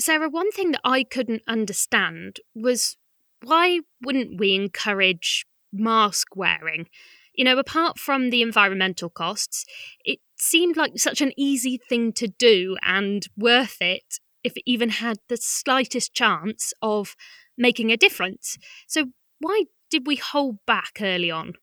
Sarah, 0.00 0.28
one 0.28 0.50
thing 0.50 0.72
that 0.72 0.80
I 0.84 1.04
couldn't 1.04 1.42
understand 1.46 2.40
was 2.54 2.96
why 3.42 3.80
wouldn't 4.02 4.38
we 4.38 4.54
encourage 4.54 5.46
mask 5.72 6.34
wearing? 6.34 6.88
You 7.34 7.44
know, 7.44 7.58
apart 7.58 7.98
from 7.98 8.30
the 8.30 8.42
environmental 8.42 9.10
costs, 9.10 9.64
it 10.04 10.20
seemed 10.38 10.76
like 10.76 10.98
such 10.98 11.20
an 11.20 11.32
easy 11.36 11.78
thing 11.88 12.12
to 12.14 12.28
do 12.28 12.76
and 12.82 13.26
worth 13.36 13.76
it 13.80 14.18
if 14.42 14.56
it 14.56 14.62
even 14.66 14.90
had 14.90 15.18
the 15.28 15.36
slightest 15.36 16.14
chance 16.14 16.72
of 16.82 17.16
making 17.56 17.90
a 17.90 17.96
difference. 17.96 18.58
So, 18.86 19.06
why 19.40 19.64
did 19.90 20.06
we 20.06 20.16
hold 20.16 20.58
back 20.66 20.98
early 21.00 21.30
on? 21.30 21.54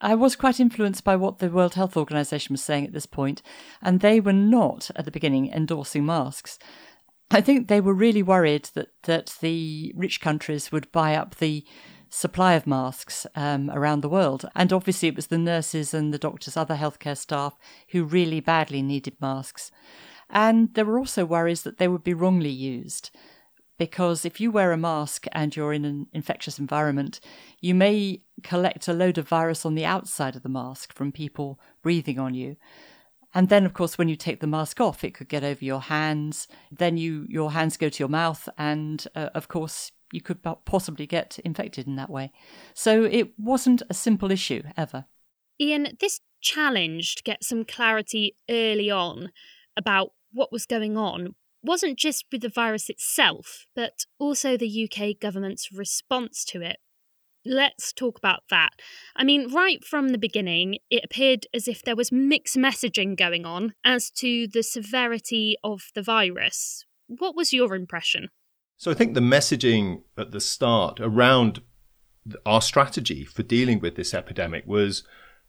I 0.00 0.14
was 0.14 0.36
quite 0.36 0.60
influenced 0.60 1.02
by 1.02 1.16
what 1.16 1.40
the 1.40 1.50
World 1.50 1.74
Health 1.74 1.96
Organization 1.96 2.54
was 2.54 2.62
saying 2.62 2.86
at 2.86 2.92
this 2.92 3.06
point, 3.06 3.42
and 3.82 4.00
they 4.00 4.20
were 4.20 4.32
not 4.32 4.90
at 4.94 5.04
the 5.04 5.10
beginning 5.10 5.50
endorsing 5.50 6.06
masks. 6.06 6.58
I 7.30 7.40
think 7.40 7.68
they 7.68 7.80
were 7.80 7.92
really 7.92 8.22
worried 8.22 8.70
that, 8.74 8.88
that 9.04 9.36
the 9.40 9.92
rich 9.96 10.20
countries 10.20 10.70
would 10.70 10.90
buy 10.92 11.14
up 11.14 11.36
the 11.36 11.64
supply 12.10 12.54
of 12.54 12.66
masks 12.66 13.26
um, 13.34 13.70
around 13.70 14.00
the 14.00 14.08
world. 14.08 14.48
And 14.54 14.72
obviously, 14.72 15.08
it 15.08 15.16
was 15.16 15.28
the 15.28 15.38
nurses 15.38 15.94
and 15.94 16.12
the 16.12 16.18
doctors, 16.18 16.56
other 16.56 16.76
healthcare 16.76 17.16
staff 17.16 17.56
who 17.90 18.04
really 18.04 18.40
badly 18.40 18.82
needed 18.82 19.16
masks. 19.20 19.70
And 20.30 20.74
there 20.74 20.84
were 20.84 20.98
also 20.98 21.24
worries 21.24 21.62
that 21.62 21.78
they 21.78 21.88
would 21.88 22.04
be 22.04 22.14
wrongly 22.14 22.50
used 22.50 23.10
because 23.78 24.24
if 24.24 24.40
you 24.40 24.50
wear 24.50 24.72
a 24.72 24.76
mask 24.76 25.26
and 25.32 25.54
you're 25.54 25.72
in 25.72 25.84
an 25.84 26.08
infectious 26.12 26.58
environment, 26.58 27.20
you 27.60 27.74
may 27.74 28.22
collect 28.42 28.88
a 28.88 28.92
load 28.92 29.16
of 29.16 29.28
virus 29.28 29.64
on 29.64 29.76
the 29.76 29.84
outside 29.84 30.36
of 30.36 30.42
the 30.42 30.48
mask 30.48 30.92
from 30.92 31.12
people 31.12 31.58
breathing 31.80 32.18
on 32.18 32.34
you. 32.34 32.56
And 33.34 33.48
then, 33.48 33.64
of 33.64 33.74
course, 33.74 33.96
when 33.96 34.08
you 34.08 34.16
take 34.16 34.40
the 34.40 34.46
mask 34.46 34.80
off, 34.80 35.04
it 35.04 35.14
could 35.14 35.28
get 35.28 35.44
over 35.44 35.64
your 35.64 35.82
hands. 35.82 36.48
Then 36.72 36.96
you, 36.96 37.26
your 37.28 37.52
hands 37.52 37.76
go 37.76 37.88
to 37.88 37.98
your 37.98 38.08
mouth, 38.08 38.48
and 38.58 39.06
uh, 39.14 39.28
of 39.34 39.48
course, 39.48 39.92
you 40.12 40.20
could 40.20 40.42
possibly 40.64 41.06
get 41.06 41.38
infected 41.44 41.86
in 41.86 41.96
that 41.96 42.10
way. 42.10 42.32
So 42.74 43.04
it 43.04 43.38
wasn't 43.38 43.82
a 43.90 43.94
simple 43.94 44.30
issue 44.30 44.62
ever. 44.76 45.06
Ian, 45.60 45.96
this 46.00 46.20
challenge 46.40 47.16
to 47.16 47.22
get 47.22 47.42
some 47.42 47.64
clarity 47.64 48.36
early 48.48 48.90
on 48.90 49.30
about 49.76 50.12
what 50.32 50.52
was 50.52 50.66
going 50.66 50.96
on 50.96 51.34
wasn't 51.62 51.98
just 51.98 52.26
with 52.30 52.42
the 52.42 52.48
virus 52.48 52.88
itself, 52.88 53.66
but 53.74 54.04
also 54.18 54.56
the 54.56 54.88
UK 54.90 55.18
government's 55.20 55.72
response 55.72 56.44
to 56.44 56.62
it. 56.62 56.78
Let's 57.44 57.92
talk 57.92 58.18
about 58.18 58.42
that. 58.50 58.70
I 59.16 59.24
mean, 59.24 59.52
right 59.52 59.82
from 59.82 60.10
the 60.10 60.18
beginning, 60.18 60.78
it 60.90 61.04
appeared 61.04 61.46
as 61.54 61.66
if 61.66 61.82
there 61.82 61.96
was 61.96 62.12
mixed 62.12 62.56
messaging 62.56 63.16
going 63.16 63.44
on 63.44 63.74
as 63.84 64.10
to 64.12 64.46
the 64.46 64.62
severity 64.62 65.56
of 65.64 65.90
the 65.94 66.02
virus. 66.02 66.84
What 67.06 67.34
was 67.34 67.52
your 67.52 67.74
impression? 67.74 68.28
So 68.78 68.92
I 68.92 68.94
think 68.94 69.14
the 69.14 69.20
messaging 69.20 70.02
at 70.16 70.30
the 70.30 70.40
start 70.40 71.00
around 71.00 71.62
our 72.46 72.62
strategy 72.62 73.24
for 73.24 73.42
dealing 73.42 73.80
with 73.80 73.96
this 73.96 74.14
epidemic 74.14 74.64
was 74.66 75.02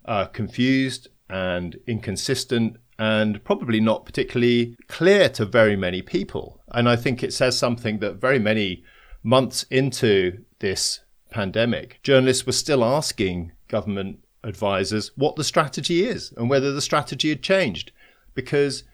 uh, 0.05 0.25
confused 0.25 1.09
and 1.29 1.77
inconsistent 1.85 2.77
and 2.97 3.43
probably 3.43 3.79
not 3.79 4.03
particularly 4.03 4.75
clear 4.87 5.29
to 5.29 5.45
very 5.45 5.75
many 5.75 6.01
people. 6.01 6.63
And 6.69 6.89
I 6.89 6.95
think 6.95 7.21
it 7.21 7.31
says 7.31 7.55
something 7.55 7.99
that 7.99 8.15
very 8.19 8.39
many 8.39 8.83
months 9.21 9.63
into 9.69 10.43
this 10.57 11.01
pandemic, 11.29 11.99
journalists 12.01 12.47
were 12.47 12.51
still 12.51 12.83
asking 12.83 13.51
government 13.67 14.25
advisors 14.43 15.11
what 15.15 15.35
the 15.35 15.43
strategy 15.43 16.03
is 16.03 16.33
and 16.35 16.49
whether 16.49 16.73
the 16.73 16.81
strategy 16.81 17.29
had 17.29 17.43
changed 17.43 17.91
because 18.33 18.85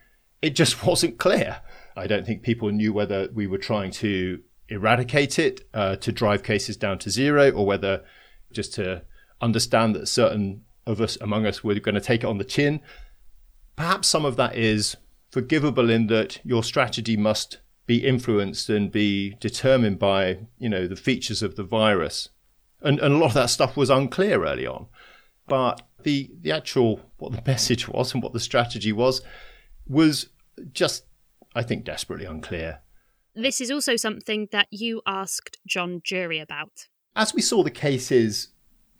it 0.42 0.50
just 0.50 0.84
wasn't 0.86 1.16
clear. 1.18 1.62
I 1.96 2.06
don't 2.06 2.26
think 2.26 2.42
people 2.42 2.70
knew 2.70 2.92
whether 2.92 3.28
we 3.32 3.46
were 3.46 3.58
trying 3.58 3.90
to 3.92 4.40
eradicate 4.68 5.38
it, 5.38 5.66
uh, 5.72 5.96
to 5.96 6.12
drive 6.12 6.42
cases 6.42 6.76
down 6.76 6.98
to 7.00 7.10
zero, 7.10 7.50
or 7.50 7.64
whether 7.64 8.04
just 8.52 8.74
to 8.74 9.02
understand 9.40 9.94
that 9.94 10.08
certain 10.08 10.62
of 10.86 11.00
us 11.00 11.16
among 11.20 11.46
us 11.46 11.64
were 11.64 11.74
going 11.74 11.94
to 11.94 12.00
take 12.00 12.22
it 12.22 12.26
on 12.26 12.38
the 12.38 12.44
chin. 12.44 12.80
Perhaps 13.74 14.08
some 14.08 14.24
of 14.24 14.36
that 14.36 14.56
is 14.56 14.96
forgivable 15.30 15.90
in 15.90 16.06
that 16.06 16.38
your 16.44 16.62
strategy 16.62 17.16
must 17.16 17.58
be 17.86 18.04
influenced 18.04 18.68
and 18.68 18.90
be 18.90 19.34
determined 19.40 19.98
by, 19.98 20.38
you 20.58 20.68
know, 20.68 20.86
the 20.86 20.96
features 20.96 21.42
of 21.42 21.56
the 21.56 21.62
virus. 21.62 22.30
And, 22.80 22.98
and 23.00 23.14
a 23.14 23.16
lot 23.18 23.28
of 23.28 23.34
that 23.34 23.50
stuff 23.50 23.76
was 23.76 23.90
unclear 23.90 24.44
early 24.44 24.66
on. 24.66 24.86
But 25.46 25.82
the, 26.02 26.30
the 26.40 26.52
actual, 26.52 27.00
what 27.18 27.32
the 27.32 27.42
message 27.46 27.88
was 27.88 28.12
and 28.12 28.22
what 28.22 28.32
the 28.32 28.40
strategy 28.40 28.92
was, 28.92 29.22
was 29.86 30.28
just, 30.72 31.04
I 31.56 31.62
think, 31.62 31.84
desperately 31.84 32.26
unclear. 32.26 32.80
This 33.34 33.60
is 33.60 33.70
also 33.70 33.96
something 33.96 34.48
that 34.52 34.68
you 34.70 35.02
asked 35.06 35.58
John 35.66 36.00
Drury 36.04 36.38
about. 36.38 36.86
As 37.16 37.34
we 37.34 37.42
saw 37.42 37.62
the 37.62 37.70
cases 37.70 38.48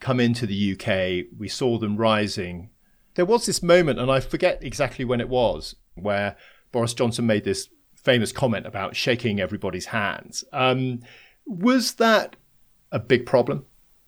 come 0.00 0.20
into 0.20 0.46
the 0.46 0.72
UK, 0.72 1.26
we 1.38 1.48
saw 1.48 1.78
them 1.78 1.96
rising 1.96 2.70
there 3.16 3.24
was 3.24 3.46
this 3.46 3.62
moment, 3.62 3.98
and 3.98 4.10
I 4.10 4.20
forget 4.20 4.62
exactly 4.62 5.04
when 5.04 5.20
it 5.20 5.28
was, 5.28 5.74
where 5.94 6.36
Boris 6.70 6.94
Johnson 6.94 7.26
made 7.26 7.44
this 7.44 7.68
famous 7.94 8.30
comment 8.30 8.66
about 8.66 8.94
shaking 8.94 9.40
everybody's 9.40 9.86
hands. 9.86 10.44
Um, 10.52 11.00
was 11.46 11.94
that 11.94 12.36
a 12.92 12.98
big 12.98 13.26
problem? 13.26 13.64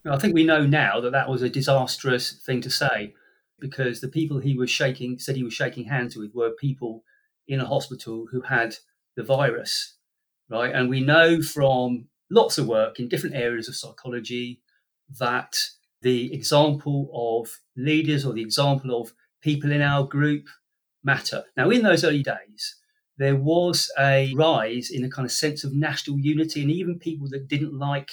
I 0.09 0.19
think 0.19 0.35
we 0.35 0.45
know 0.45 0.65
now 0.65 1.01
that 1.01 1.13
that 1.13 1.29
was 1.29 1.43
a 1.43 1.51
disastrous 1.51 2.33
thing 2.33 2.61
to 2.61 2.71
say 2.71 3.15
because 3.59 4.01
the 4.01 4.09
people 4.09 4.39
he 4.39 4.55
was 4.55 4.71
shaking 4.71 5.19
said 5.19 5.37
he 5.37 5.43
was 5.43 5.53
shaking 5.53 5.87
hands 5.87 6.17
with 6.17 6.35
were 6.35 6.51
people 6.51 7.03
in 7.49 7.61
a 7.61 7.67
hospital 7.67 8.27
who 8.31 8.43
had 8.43 8.77
the 9.17 9.23
virus, 9.25 9.95
right? 10.49 10.73
And 10.75 10.89
we 10.89 11.01
know 11.01 11.43
from 11.43 12.09
lots 12.31 12.59
of 12.59 12.67
work 12.67 13.01
in 13.01 13.09
different 13.09 13.35
areas 13.35 13.69
of 13.69 13.77
psychology 13.77 14.61
that 15.19 15.57
the 16.03 16.33
example 16.33 17.11
of 17.13 17.59
leaders 17.77 18.25
or 18.25 18.33
the 18.33 18.43
example 18.43 19.01
of 19.01 19.15
people 19.41 19.73
in 19.73 19.83
our 19.83 20.05
group 20.05 20.47
matter. 21.03 21.45
Now, 21.57 21.71
in 21.71 21.83
those 21.83 22.05
early 22.05 22.23
days, 22.23 22.77
there 23.17 23.37
was 23.37 23.91
a 23.99 24.33
rise 24.37 24.91
in 24.91 25.05
a 25.05 25.11
kind 25.11 25.27
of 25.27 25.33
sense 25.33 25.65
of 25.65 25.75
national 25.75 26.21
unity, 26.21 26.63
and 26.63 26.71
even 26.71 26.99
people 26.99 27.29
that 27.31 27.49
didn't 27.49 27.77
like 27.77 28.11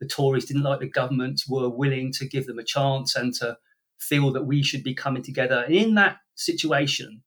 the 0.00 0.06
Tories, 0.06 0.44
didn't 0.44 0.62
like 0.62 0.80
the 0.80 0.88
government, 0.88 1.42
were 1.48 1.68
willing 1.68 2.12
to 2.12 2.28
give 2.28 2.46
them 2.46 2.58
a 2.58 2.64
chance 2.64 3.16
and 3.16 3.34
to 3.34 3.56
feel 3.98 4.32
that 4.32 4.44
we 4.44 4.62
should 4.62 4.84
be 4.84 4.94
coming 4.94 5.22
together. 5.22 5.64
And 5.66 5.74
in 5.74 5.94
that 5.94 6.18
situation, 6.34 7.22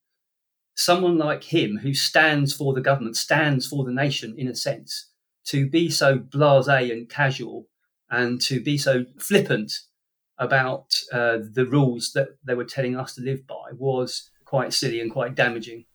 someone 0.77 1.17
like 1.17 1.43
him, 1.43 1.77
who 1.77 1.93
stands 1.93 2.53
for 2.53 2.73
the 2.73 2.81
government, 2.81 3.17
stands 3.17 3.67
for 3.67 3.83
the 3.83 3.91
nation 3.91 4.35
in 4.37 4.47
a 4.47 4.55
sense, 4.55 5.11
to 5.45 5.67
be 5.69 5.89
so 5.89 6.17
blase 6.17 6.67
and 6.67 7.09
casual 7.09 7.67
and 8.09 8.39
to 8.39 8.61
be 8.61 8.77
so 8.77 9.05
flippant 9.19 9.73
about 10.37 10.93
uh, 11.11 11.39
the 11.51 11.65
rules 11.65 12.13
that 12.13 12.29
they 12.43 12.53
were 12.53 12.63
telling 12.63 12.95
us 12.95 13.15
to 13.15 13.21
live 13.21 13.45
by 13.47 13.71
was 13.73 14.29
quite 14.45 14.71
silly 14.71 15.01
and 15.01 15.11
quite 15.11 15.35
damaging. 15.35 15.85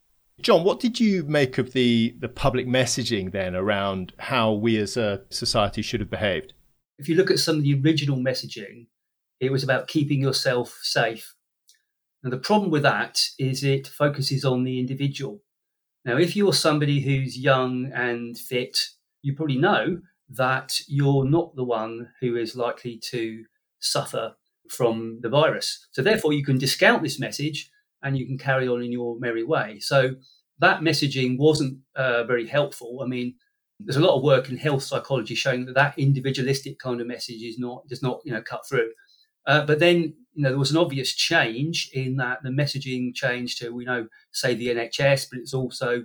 John, 0.41 0.65
what 0.65 0.81
did 0.81 0.99
you 0.99 1.23
make 1.25 1.59
of 1.59 1.73
the, 1.73 2.17
the 2.19 2.29
public 2.29 2.67
messaging 2.67 3.31
then 3.31 3.55
around 3.55 4.13
how 4.19 4.53
we 4.53 4.77
as 4.79 4.97
a 4.97 5.23
society 5.31 5.81
should 5.81 6.01
have 6.01 6.11
behaved? 6.11 6.55
If 6.99 7.09
you 7.09 7.15
look 7.15 7.31
at 7.31 7.39
some 7.39 7.59
of 7.59 7.63
the 7.63 7.81
original 7.81 8.17
messaging, 8.17 8.87
it 9.39 9.53
was 9.53 9.63
about 9.63 9.87
keeping 9.87 10.21
yourself 10.21 10.81
safe. 10.83 11.35
Now, 12.23 12.31
the 12.31 12.39
problem 12.39 12.71
with 12.71 12.83
that 12.83 13.21
is 13.39 13.65
it 13.65 13.89
focuses 13.89 14.45
on 14.45 14.65
the 14.65 14.79
individual. 14.79 15.43
Now, 16.05 16.17
if 16.17 16.37
you're 16.37 16.53
somebody 16.53 17.01
who's 17.01 17.39
young 17.39 17.91
and 17.95 18.37
fit, 18.37 18.79
you 19.23 19.35
probably 19.35 19.59
know 19.59 20.01
that 20.31 20.81
you're 20.87 21.25
not 21.25 21.55
the 21.57 21.65
one 21.65 22.09
who 22.21 22.37
is 22.37 22.57
likely 22.57 22.99
to 23.11 23.45
suffer 23.81 24.35
from 24.69 25.19
the 25.21 25.29
virus. 25.29 25.87
So, 25.93 26.03
therefore, 26.03 26.33
you 26.33 26.45
can 26.45 26.59
discount 26.59 27.03
this 27.03 27.19
message 27.19 27.71
and 28.03 28.17
you 28.17 28.27
can 28.27 28.39
carry 28.39 28.69
on 28.69 28.83
in 28.83 28.93
your 28.93 29.19
merry 29.19 29.45
way. 29.45 29.79
So, 29.81 30.15
that 30.59 30.81
messaging 30.81 31.39
wasn't 31.39 31.79
uh, 31.97 32.25
very 32.25 32.47
helpful. 32.47 33.01
I 33.03 33.07
mean, 33.07 33.35
there's 33.81 33.97
a 33.97 34.01
lot 34.01 34.17
of 34.17 34.23
work 34.23 34.49
in 34.49 34.57
health 34.57 34.83
psychology 34.83 35.35
showing 35.35 35.67
that 35.67 35.75
that 35.75 35.99
individualistic 35.99 36.79
kind 36.79 37.01
of 37.01 37.07
message 37.07 37.43
is 37.43 37.59
not 37.59 37.87
does 37.89 38.03
not 38.03 38.21
you 38.25 38.33
know 38.33 38.43
cut 38.43 38.67
through. 38.69 38.91
Uh, 39.47 39.65
but 39.67 39.79
then 39.79 40.15
you 40.35 40.43
know 40.43 40.51
there 40.51 40.59
was 40.59 40.71
an 40.71 40.77
obvious 40.77 41.15
change 41.15 41.91
in 41.93 42.17
that 42.17 42.43
the 42.43 42.51
messaging 42.51 43.15
changed 43.15 43.59
to 43.59 43.71
we 43.71 43.85
know 43.85 44.07
say 44.33 44.55
the 44.55 44.69
NHS, 44.69 45.29
but 45.31 45.39
it's 45.39 45.55
also 45.55 46.05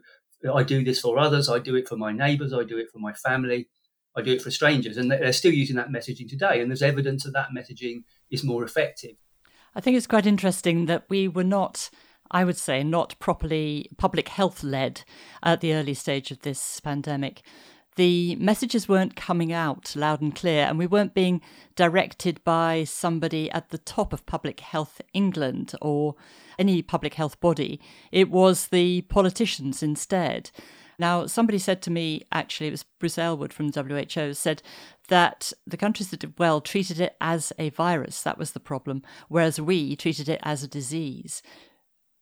I 0.54 0.63
do 0.63 0.84
this 0.84 1.00
for 1.00 1.17
others, 1.17 1.50
I 1.50 1.60
do 1.60 1.76
it 1.76 1.88
for 1.88 1.97
my 1.97 2.12
neighbours, 2.12 2.54
I 2.54 2.63
do 2.63 2.78
it 2.78 2.91
for 2.91 3.00
my 3.00 3.13
family. 3.13 3.69
I 4.17 4.21
do 4.21 4.34
it 4.34 4.41
for 4.41 4.50
strangers. 4.50 4.97
And 4.97 5.12
they're 5.12 5.32
still 5.32 5.54
using 5.54 5.76
that 5.76 5.89
messaging 5.89 6.28
today. 6.28 6.60
And 6.60 6.71
there's 6.71 6.82
evidence 6.82 7.23
that 7.23 7.34
that 7.34 7.50
messaging 7.56 8.04
is 8.32 8.43
more 8.43 8.63
effective. 8.63 9.15
I 9.76 9.80
think 9.80 9.95
it's 9.95 10.08
quite 10.08 10.26
interesting 10.26 10.88
that 10.88 11.06
we 11.08 11.28
were 11.28 11.43
not, 11.43 11.91
I 12.32 12.43
would 12.43 12.58
say, 12.58 12.84
not 12.84 13.17
properly 13.19 13.89
public 13.97 14.30
health 14.30 14.63
led 14.63 15.04
at 15.43 15.62
the 15.62 15.73
early 15.73 15.93
stage 15.93 16.32
of 16.32 16.41
this 16.41 16.80
pandemic. 16.80 17.43
The 17.97 18.36
messages 18.36 18.88
weren't 18.88 19.15
coming 19.15 19.51
out 19.51 19.95
loud 19.95 20.21
and 20.21 20.33
clear, 20.36 20.65
and 20.65 20.77
we 20.77 20.86
weren't 20.86 21.15
being 21.15 21.41
directed 21.75 22.43
by 22.43 22.83
somebody 22.83 23.49
at 23.49 23.69
the 23.69 23.79
top 23.79 24.13
of 24.13 24.27
Public 24.27 24.60
Health 24.60 25.01
England 25.13 25.73
or 25.81 26.13
any 26.60 26.83
public 26.83 27.15
health 27.15 27.39
body. 27.39 27.81
It 28.12 28.29
was 28.29 28.67
the 28.67 29.01
politicians 29.01 29.81
instead. 29.81 30.51
Now, 30.99 31.25
somebody 31.25 31.57
said 31.57 31.81
to 31.83 31.91
me, 31.91 32.23
actually, 32.31 32.67
it 32.67 32.71
was 32.71 32.86
Bruce 32.99 33.17
Aylward 33.17 33.51
from 33.51 33.71
WHO, 33.71 34.33
said 34.36 34.62
that 35.07 35.51
the 35.65 35.77
countries 35.77 36.12
that 36.12 36.19
did 36.19 36.38
well 36.38 36.62
treated 36.62 36.99
it 36.99 37.15
as 37.19 37.51
a 37.57 37.69
virus. 37.69 38.21
That 38.21 38.38
was 38.38 38.51
the 38.51 38.60
problem, 38.60 39.01
whereas 39.27 39.60
we 39.60 39.95
treated 39.95 40.29
it 40.29 40.39
as 40.43 40.62
a 40.62 40.67
disease. 40.67 41.41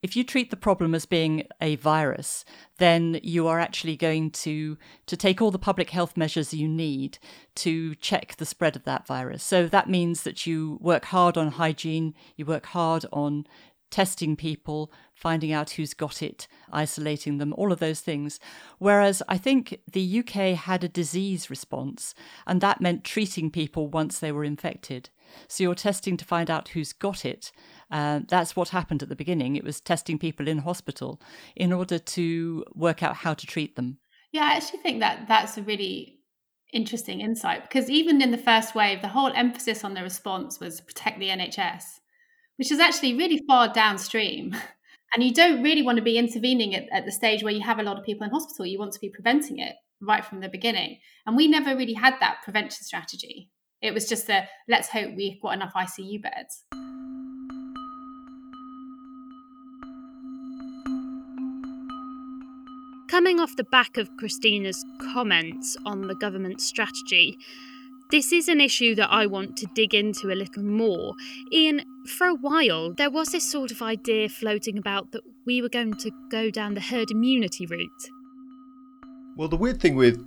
If 0.05 0.15
you 0.15 0.23
treat 0.23 0.51
the 0.51 0.55
problem 0.55 0.93
as 0.93 1.07
being 1.07 1.47
a 1.59 1.77
virus, 1.77 2.45
then 2.77 3.19
you 3.23 3.47
are 3.47 3.59
actually 3.59 3.97
going 3.97 4.29
to, 4.45 4.77
to 5.07 5.17
take 5.17 5.41
all 5.41 5.49
the 5.49 5.57
public 5.57 5.89
health 5.89 6.15
measures 6.15 6.53
you 6.53 6.67
need 6.67 7.17
to 7.55 7.95
check 7.95 8.35
the 8.35 8.45
spread 8.45 8.75
of 8.75 8.83
that 8.83 9.07
virus. 9.07 9.43
So 9.43 9.67
that 9.67 9.89
means 9.89 10.21
that 10.21 10.45
you 10.45 10.77
work 10.79 11.05
hard 11.05 11.37
on 11.37 11.47
hygiene, 11.47 12.13
you 12.35 12.45
work 12.45 12.67
hard 12.67 13.07
on 13.11 13.47
testing 13.89 14.35
people, 14.35 14.91
finding 15.15 15.51
out 15.51 15.71
who's 15.71 15.95
got 15.95 16.21
it, 16.21 16.47
isolating 16.71 17.39
them, 17.39 17.51
all 17.57 17.71
of 17.71 17.79
those 17.79 18.01
things. 18.01 18.39
Whereas 18.77 19.23
I 19.27 19.39
think 19.39 19.79
the 19.91 20.19
UK 20.19 20.55
had 20.55 20.83
a 20.83 20.87
disease 20.87 21.49
response, 21.49 22.13
and 22.45 22.61
that 22.61 22.79
meant 22.79 23.03
treating 23.03 23.49
people 23.49 23.87
once 23.87 24.19
they 24.19 24.31
were 24.31 24.43
infected. 24.43 25.09
So 25.47 25.63
you're 25.63 25.73
testing 25.73 26.15
to 26.17 26.25
find 26.25 26.51
out 26.51 26.69
who's 26.69 26.93
got 26.93 27.25
it. 27.25 27.51
Uh, 27.91 28.21
that's 28.27 28.55
what 28.55 28.69
happened 28.69 29.03
at 29.03 29.09
the 29.09 29.15
beginning. 29.15 29.55
It 29.55 29.63
was 29.63 29.79
testing 29.79 30.17
people 30.17 30.47
in 30.47 30.59
hospital 30.59 31.21
in 31.55 31.71
order 31.71 31.99
to 31.99 32.65
work 32.73 33.03
out 33.03 33.17
how 33.17 33.33
to 33.33 33.45
treat 33.45 33.75
them. 33.75 33.99
Yeah, 34.31 34.43
I 34.43 34.55
actually 34.55 34.79
think 34.79 34.99
that 34.99 35.27
that's 35.27 35.57
a 35.57 35.61
really 35.61 36.19
interesting 36.73 37.21
insight 37.21 37.63
because 37.63 37.89
even 37.89 38.21
in 38.21 38.31
the 38.31 38.37
first 38.37 38.75
wave, 38.75 39.01
the 39.01 39.07
whole 39.07 39.31
emphasis 39.33 39.83
on 39.83 39.93
the 39.93 40.01
response 40.01 40.59
was 40.59 40.81
protect 40.81 41.19
the 41.19 41.29
NHS 41.29 41.83
which 42.57 42.71
is 42.71 42.79
actually 42.79 43.15
really 43.15 43.41
far 43.47 43.71
downstream. 43.71 44.55
And 45.13 45.23
you 45.23 45.33
don't 45.33 45.63
really 45.63 45.81
want 45.81 45.95
to 45.97 46.01
be 46.01 46.17
intervening 46.17 46.75
at, 46.75 46.89
at 46.91 47.05
the 47.05 47.11
stage 47.11 47.41
where 47.41 47.53
you 47.53 47.61
have 47.61 47.79
a 47.79 47.83
lot 47.83 47.97
of 47.97 48.03
people 48.03 48.25
in 48.25 48.31
hospital. 48.31 48.65
You 48.65 48.79
want 48.79 48.91
to 48.93 48.99
be 48.99 49.07
preventing 49.07 49.59
it 49.59 49.75
right 50.01 50.25
from 50.25 50.41
the 50.41 50.49
beginning. 50.49 50.99
And 51.25 51.37
we 51.37 51.47
never 51.47 51.73
really 51.73 51.93
had 51.93 52.15
that 52.19 52.39
prevention 52.43 52.83
strategy. 52.83 53.49
It 53.81 53.93
was 53.93 54.09
just 54.09 54.27
the 54.27 54.41
let's 54.67 54.89
hope 54.89 55.11
we've 55.15 55.41
got 55.41 55.53
enough 55.53 55.73
ICU 55.73 56.21
beds. 56.21 56.65
Coming 63.15 63.39
off 63.39 63.55
the 63.55 63.63
back 63.63 63.95
of 63.95 64.17
Christina's 64.17 64.83
comments 65.13 65.77
on 65.85 66.01
the 66.01 66.15
government 66.15 66.59
strategy, 66.59 67.37
this 68.11 68.33
is 68.33 68.49
an 68.49 68.59
issue 68.59 68.93
that 68.95 69.09
I 69.09 69.25
want 69.25 69.55
to 69.55 69.67
dig 69.73 69.93
into 69.93 70.33
a 70.33 70.35
little 70.35 70.63
more. 70.63 71.13
Ian, 71.49 71.85
for 72.17 72.27
a 72.27 72.35
while, 72.35 72.91
there 72.91 73.09
was 73.09 73.29
this 73.29 73.49
sort 73.49 73.71
of 73.71 73.81
idea 73.81 74.27
floating 74.27 74.77
about 74.77 75.13
that 75.13 75.21
we 75.45 75.61
were 75.61 75.69
going 75.69 75.93
to 75.93 76.11
go 76.29 76.51
down 76.51 76.73
the 76.73 76.81
herd 76.81 77.09
immunity 77.09 77.65
route. 77.65 77.89
Well, 79.37 79.47
the 79.47 79.55
weird 79.55 79.79
thing 79.79 79.95
with 79.95 80.21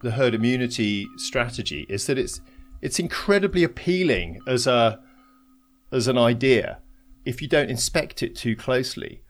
the 0.00 0.12
herd 0.12 0.32
immunity 0.32 1.06
strategy 1.18 1.84
is 1.90 2.06
that 2.06 2.16
it's 2.16 2.40
it's 2.80 2.98
incredibly 2.98 3.62
appealing 3.62 4.40
as 4.46 4.66
a 4.66 5.00
as 5.92 6.08
an 6.08 6.16
idea 6.16 6.78
if 7.26 7.42
you 7.42 7.48
don't 7.48 7.68
inspect 7.68 8.22
it 8.22 8.34
too 8.34 8.56
closely. 8.56 9.22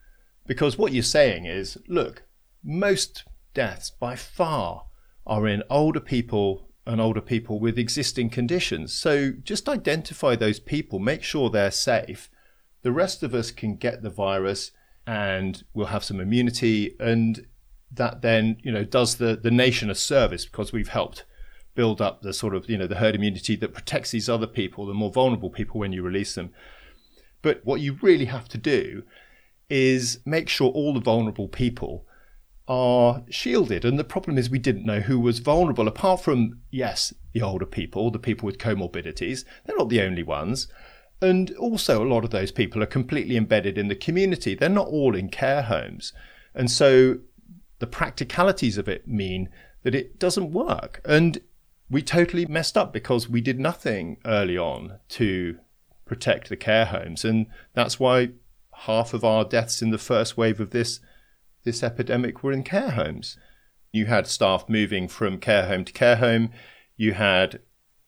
Because 0.47 0.77
what 0.77 0.93
you're 0.93 1.03
saying 1.03 1.45
is, 1.45 1.77
look, 1.89 2.23
most 2.63 3.23
deaths 3.53 3.91
by 3.91 4.15
far 4.15 4.85
are 5.25 5.47
in 5.47 5.63
older 5.69 5.99
people 5.99 6.69
and 6.85 6.99
older 6.99 7.21
people 7.21 7.59
with 7.59 7.79
existing 7.79 8.29
conditions. 8.29 8.93
So 8.93 9.31
just 9.31 9.69
identify 9.69 10.35
those 10.35 10.59
people, 10.59 10.99
make 10.99 11.23
sure 11.23 11.49
they're 11.49 11.71
safe. 11.71 12.29
The 12.81 12.91
rest 12.91 13.23
of 13.23 13.33
us 13.33 13.51
can 13.51 13.75
get 13.75 14.01
the 14.01 14.09
virus 14.09 14.71
and 15.07 15.63
we'll 15.73 15.87
have 15.87 16.03
some 16.03 16.19
immunity 16.19 16.95
and 16.99 17.47
that 17.91 18.21
then, 18.21 18.57
you 18.63 18.71
know, 18.71 18.83
does 18.83 19.15
the, 19.15 19.39
the 19.41 19.51
nation 19.51 19.89
a 19.89 19.95
service 19.95 20.45
because 20.45 20.73
we've 20.73 20.89
helped 20.89 21.25
build 21.75 22.01
up 22.01 22.21
the 22.21 22.33
sort 22.33 22.55
of, 22.55 22.69
you 22.69 22.77
know, 22.77 22.87
the 22.87 22.95
herd 22.95 23.15
immunity 23.15 23.55
that 23.55 23.73
protects 23.73 24.11
these 24.11 24.29
other 24.29 24.47
people, 24.47 24.85
the 24.85 24.93
more 24.93 25.11
vulnerable 25.11 25.49
people 25.49 25.79
when 25.79 25.93
you 25.93 26.01
release 26.01 26.35
them. 26.35 26.51
But 27.41 27.61
what 27.63 27.81
you 27.81 27.97
really 28.01 28.25
have 28.25 28.47
to 28.49 28.57
do 28.57 29.03
is 29.69 30.19
make 30.25 30.49
sure 30.49 30.69
all 30.71 30.93
the 30.93 30.99
vulnerable 30.99 31.47
people 31.47 32.05
are 32.67 33.23
shielded. 33.29 33.83
And 33.85 33.99
the 33.99 34.03
problem 34.03 34.37
is 34.37 34.49
we 34.49 34.59
didn't 34.59 34.85
know 34.85 35.01
who 35.01 35.19
was 35.19 35.39
vulnerable, 35.39 35.87
apart 35.87 36.21
from, 36.21 36.59
yes, 36.71 37.13
the 37.33 37.41
older 37.41 37.65
people, 37.65 38.11
the 38.11 38.19
people 38.19 38.45
with 38.45 38.57
comorbidities. 38.57 39.43
They're 39.65 39.77
not 39.77 39.89
the 39.89 40.01
only 40.01 40.23
ones. 40.23 40.67
And 41.21 41.51
also, 41.55 42.03
a 42.03 42.07
lot 42.07 42.23
of 42.23 42.31
those 42.31 42.51
people 42.51 42.83
are 42.83 42.87
completely 42.87 43.37
embedded 43.37 43.77
in 43.77 43.87
the 43.87 43.95
community. 43.95 44.55
They're 44.55 44.69
not 44.69 44.87
all 44.87 45.15
in 45.15 45.29
care 45.29 45.63
homes. 45.63 46.13
And 46.53 46.69
so 46.69 47.19
the 47.79 47.87
practicalities 47.87 48.77
of 48.77 48.87
it 48.87 49.07
mean 49.07 49.49
that 49.83 49.95
it 49.95 50.19
doesn't 50.19 50.51
work. 50.51 51.01
And 51.05 51.41
we 51.89 52.01
totally 52.01 52.45
messed 52.45 52.77
up 52.77 52.93
because 52.93 53.29
we 53.29 53.41
did 53.41 53.59
nothing 53.59 54.17
early 54.25 54.57
on 54.57 54.99
to 55.09 55.57
protect 56.05 56.49
the 56.49 56.57
care 56.57 56.85
homes. 56.85 57.25
And 57.25 57.47
that's 57.73 57.99
why 57.99 58.29
half 58.73 59.13
of 59.13 59.23
our 59.23 59.45
deaths 59.45 59.81
in 59.81 59.91
the 59.91 59.97
first 59.97 60.37
wave 60.37 60.59
of 60.59 60.71
this 60.71 60.99
this 61.63 61.83
epidemic 61.83 62.43
were 62.43 62.51
in 62.51 62.63
care 62.63 62.91
homes. 62.91 63.37
You 63.91 64.07
had 64.07 64.27
staff 64.27 64.67
moving 64.67 65.07
from 65.07 65.39
care 65.39 65.67
home 65.67 65.85
to 65.85 65.93
care 65.93 66.17
home. 66.17 66.49
You 66.97 67.13
had 67.13 67.61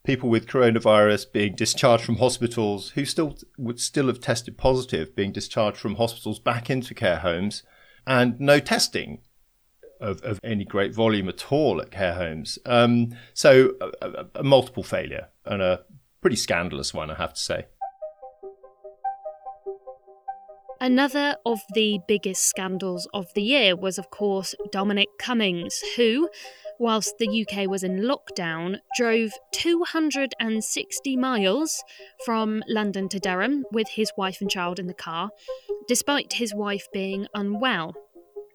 people 0.03 0.29
with 0.29 0.47
coronavirus 0.47 1.31
being 1.31 1.55
discharged 1.55 2.03
from 2.03 2.17
hospitals 2.17 2.89
who 2.91 3.05
still 3.05 3.37
would 3.57 3.79
still 3.79 4.07
have 4.07 4.19
tested 4.19 4.57
positive 4.57 5.15
being 5.15 5.31
discharged 5.31 5.77
from 5.77 5.95
hospitals 5.95 6.39
back 6.39 6.69
into 6.69 6.93
care 6.93 7.17
homes 7.17 7.63
and 8.05 8.39
no 8.39 8.59
testing 8.59 9.21
of, 9.99 10.21
of 10.21 10.39
any 10.43 10.63
great 10.65 10.93
volume 10.93 11.29
at 11.29 11.51
all 11.51 11.81
at 11.81 11.91
care 11.91 12.13
homes. 12.13 12.59
Um, 12.65 13.15
so 13.33 13.73
a, 13.81 14.07
a, 14.07 14.25
a 14.35 14.43
multiple 14.43 14.83
failure 14.83 15.29
and 15.45 15.61
a 15.61 15.83
pretty 16.21 16.35
scandalous 16.35 16.93
one, 16.93 17.09
I 17.09 17.15
have 17.15 17.33
to 17.33 17.39
say. 17.39 17.65
Another 20.81 21.35
of 21.45 21.61
the 21.73 21.99
biggest 22.07 22.43
scandals 22.43 23.07
of 23.13 23.33
the 23.33 23.41
year 23.41 23.75
was, 23.75 23.97
of 23.97 24.09
course, 24.09 24.53
Dominic 24.71 25.07
Cummings, 25.17 25.81
who, 25.95 26.29
whilst 26.79 27.17
the 27.17 27.45
UK 27.47 27.69
was 27.69 27.83
in 27.83 28.01
lockdown, 28.01 28.79
drove 28.97 29.31
260 29.53 31.17
miles 31.17 31.81
from 32.25 32.61
London 32.67 33.07
to 33.09 33.19
Durham 33.19 33.63
with 33.71 33.87
his 33.89 34.11
wife 34.17 34.41
and 34.41 34.51
child 34.51 34.77
in 34.77 34.87
the 34.87 34.93
car, 34.93 35.29
despite 35.87 36.33
his 36.33 36.53
wife 36.53 36.87
being 36.91 37.27
unwell. 37.33 37.93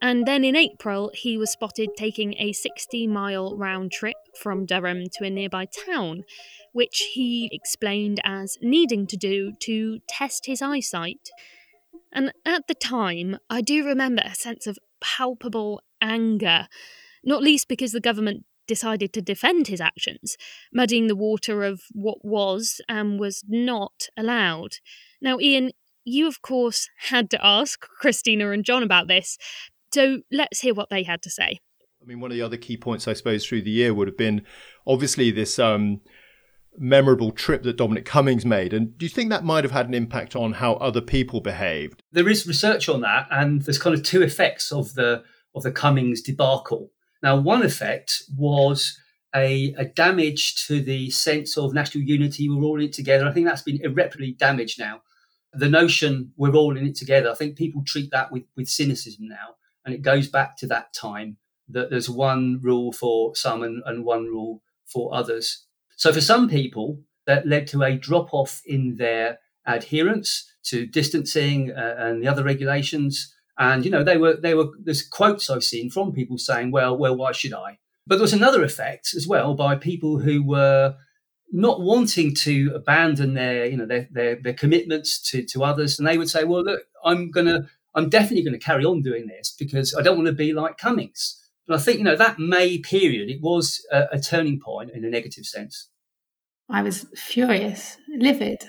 And 0.02 0.26
then 0.26 0.44
in 0.44 0.56
April, 0.56 1.11
he 1.14 1.37
was 1.37 1.52
spotted 1.52 1.90
taking 1.96 2.35
a 2.38 2.52
60 2.52 3.06
mile 3.06 3.56
round 3.56 3.92
trip 3.92 4.16
from 4.38 4.66
Durham 4.66 5.04
to 5.14 5.24
a 5.24 5.30
nearby 5.30 5.66
town, 5.66 6.24
which 6.72 7.11
he 7.12 7.48
explained 7.52 8.20
as 8.24 8.56
needing 8.62 9.06
to 9.09 9.16
do 9.16 9.52
to 9.61 10.00
test 10.09 10.46
his 10.46 10.62
eyesight. 10.62 11.30
And 12.12 12.32
at 12.44 12.66
the 12.66 12.74
time, 12.74 13.38
I 13.48 13.60
do 13.60 13.84
remember 13.84 14.22
a 14.24 14.34
sense 14.34 14.66
of 14.66 14.78
palpable 15.00 15.82
anger, 16.00 16.66
not 17.24 17.42
least 17.42 17.68
because 17.68 17.92
the 17.92 18.00
government 18.00 18.44
decided 18.66 19.12
to 19.12 19.22
defend 19.22 19.66
his 19.66 19.80
actions, 19.80 20.36
muddying 20.72 21.08
the 21.08 21.16
water 21.16 21.64
of 21.64 21.82
what 21.92 22.24
was 22.24 22.80
and 22.88 23.18
was 23.18 23.44
not 23.48 24.08
allowed. 24.16 24.76
Now, 25.20 25.38
Ian, 25.40 25.72
you 26.04 26.26
of 26.26 26.40
course 26.42 26.88
had 27.08 27.30
to 27.30 27.44
ask 27.44 27.80
Christina 28.00 28.50
and 28.50 28.64
John 28.64 28.82
about 28.82 29.08
this, 29.08 29.38
so 29.92 30.20
let's 30.30 30.60
hear 30.60 30.74
what 30.74 30.88
they 30.88 31.02
had 31.02 31.20
to 31.22 31.30
say. 31.30 31.58
I 32.00 32.06
mean, 32.06 32.20
one 32.20 32.30
of 32.30 32.36
the 32.36 32.42
other 32.42 32.56
key 32.56 32.76
points, 32.76 33.08
I 33.08 33.12
suppose, 33.12 33.44
through 33.44 33.62
the 33.62 33.70
year 33.70 33.92
would 33.92 34.08
have 34.08 34.16
been 34.16 34.42
obviously 34.86 35.30
this 35.30 35.58
um, 35.58 36.00
memorable 36.78 37.33
trip 37.33 37.62
that 37.62 37.76
Dominic 37.76 38.04
Cummings 38.04 38.44
made. 38.44 38.72
And 38.72 38.96
do 38.96 39.04
you 39.04 39.11
think 39.11 39.30
that 39.30 39.44
might 39.44 39.64
have 39.64 39.72
had 39.72 39.88
an 39.88 39.94
impact 39.94 40.35
on 40.37 40.54
how 40.54 40.74
other 40.74 41.00
people 41.00 41.40
behaved? 41.40 42.02
There 42.12 42.28
is 42.28 42.46
research 42.46 42.88
on 42.88 43.00
that, 43.02 43.26
and 43.30 43.62
there's 43.62 43.78
kind 43.78 43.94
of 43.94 44.02
two 44.02 44.22
effects 44.22 44.72
of 44.72 44.94
the 44.94 45.22
of 45.54 45.62
the 45.62 45.72
Cummings 45.72 46.22
debacle. 46.22 46.90
Now, 47.22 47.37
one 47.37 47.62
effect 47.62 48.22
was 48.37 48.98
a, 49.35 49.74
a 49.76 49.85
damage 49.85 50.66
to 50.66 50.80
the 50.80 51.11
sense 51.11 51.56
of 51.56 51.74
national 51.74 52.04
unity. 52.04 52.48
We're 52.48 52.62
all 52.62 52.80
in 52.80 52.87
it 52.87 52.92
together. 52.92 53.26
I 53.26 53.33
think 53.33 53.46
that's 53.46 53.62
been 53.62 53.80
irreparably 53.83 54.33
damaged 54.33 54.78
now. 54.78 55.02
The 55.52 55.68
notion 55.68 56.33
we're 56.37 56.54
all 56.54 56.76
in 56.76 56.87
it 56.87 56.94
together, 56.94 57.30
I 57.30 57.35
think 57.35 57.56
people 57.56 57.83
treat 57.85 58.11
that 58.12 58.30
with, 58.30 58.44
with 58.56 58.68
cynicism 58.68 59.28
now. 59.28 59.56
And 59.85 59.94
it 59.94 60.02
goes 60.02 60.28
back 60.28 60.56
to 60.59 60.66
that 60.68 60.92
time 60.94 61.38
that 61.68 61.90
there's 61.90 62.11
one 62.11 62.61
rule 62.62 62.92
for 62.92 63.35
some 63.35 63.62
and, 63.62 63.83
and 63.87 64.04
one 64.04 64.26
rule 64.26 64.62
for 64.87 65.14
others. 65.14 65.66
So 66.00 66.14
for 66.14 66.22
some 66.22 66.48
people, 66.48 66.98
that 67.26 67.46
led 67.46 67.66
to 67.68 67.82
a 67.82 67.94
drop 67.94 68.32
off 68.32 68.62
in 68.64 68.96
their 68.96 69.38
adherence 69.66 70.50
to 70.64 70.86
distancing 70.86 71.72
uh, 71.72 71.94
and 71.98 72.22
the 72.22 72.26
other 72.26 72.42
regulations. 72.42 73.34
And 73.58 73.84
you 73.84 73.90
know, 73.90 74.02
they 74.02 74.16
were 74.16 74.34
they 74.34 74.54
were 74.54 74.70
there's 74.82 75.06
quotes 75.06 75.50
I've 75.50 75.62
seen 75.62 75.90
from 75.90 76.12
people 76.12 76.38
saying, 76.38 76.70
"Well, 76.70 76.96
well, 76.96 77.14
why 77.14 77.32
should 77.32 77.52
I?" 77.52 77.78
But 78.06 78.16
there 78.16 78.22
was 78.22 78.32
another 78.32 78.64
effect 78.64 79.12
as 79.14 79.28
well 79.28 79.54
by 79.54 79.76
people 79.76 80.18
who 80.18 80.42
were 80.42 80.96
not 81.52 81.82
wanting 81.82 82.34
to 82.36 82.72
abandon 82.74 83.34
their 83.34 83.66
you 83.66 83.76
know 83.76 83.84
their 83.84 84.08
their, 84.10 84.36
their 84.36 84.54
commitments 84.54 85.20
to 85.30 85.44
to 85.52 85.64
others, 85.64 85.98
and 85.98 86.08
they 86.08 86.16
would 86.16 86.30
say, 86.30 86.44
"Well, 86.44 86.64
look, 86.64 86.80
I'm 87.04 87.30
gonna 87.30 87.68
I'm 87.94 88.08
definitely 88.08 88.44
going 88.44 88.58
to 88.58 88.64
carry 88.64 88.86
on 88.86 89.02
doing 89.02 89.26
this 89.26 89.54
because 89.58 89.94
I 89.94 90.00
don't 90.00 90.16
want 90.16 90.28
to 90.28 90.32
be 90.32 90.54
like 90.54 90.78
Cummings. 90.78 91.36
I 91.74 91.78
think, 91.78 91.98
you 91.98 92.04
know, 92.04 92.16
that 92.16 92.38
May 92.38 92.78
period, 92.78 93.30
it 93.30 93.40
was 93.40 93.85
a, 93.92 94.06
a 94.12 94.20
turning 94.20 94.61
point 94.61 94.90
in 94.90 95.04
a 95.04 95.11
negative 95.11 95.44
sense. 95.44 95.88
I 96.68 96.83
was 96.83 97.06
furious, 97.14 97.96
livid. 98.09 98.62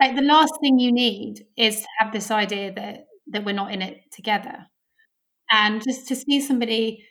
Like 0.00 0.16
the 0.16 0.22
last 0.22 0.52
thing 0.60 0.78
you 0.78 0.92
need 0.92 1.46
is 1.56 1.80
to 1.80 1.86
have 1.98 2.12
this 2.12 2.30
idea 2.30 2.72
that 2.74 3.06
that 3.28 3.44
we're 3.44 3.54
not 3.54 3.72
in 3.72 3.82
it 3.82 4.00
together. 4.10 4.66
And 5.50 5.82
just 5.82 6.08
to 6.08 6.16
see 6.16 6.40
somebody 6.40 7.04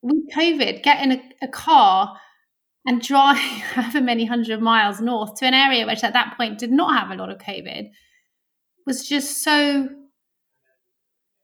with 0.00 0.30
COVID 0.34 0.82
get 0.82 1.02
in 1.02 1.12
a, 1.12 1.22
a 1.42 1.48
car 1.48 2.16
and 2.86 3.02
drive 3.02 3.36
however 3.74 4.00
many 4.00 4.24
hundred 4.24 4.60
miles 4.60 5.00
north 5.00 5.34
to 5.36 5.46
an 5.46 5.54
area 5.54 5.86
which 5.86 6.04
at 6.04 6.12
that 6.12 6.36
point 6.36 6.58
did 6.58 6.70
not 6.70 6.98
have 6.98 7.10
a 7.10 7.20
lot 7.20 7.30
of 7.30 7.38
COVID 7.38 7.88
was 8.86 9.08
just 9.08 9.42
so 9.42 9.88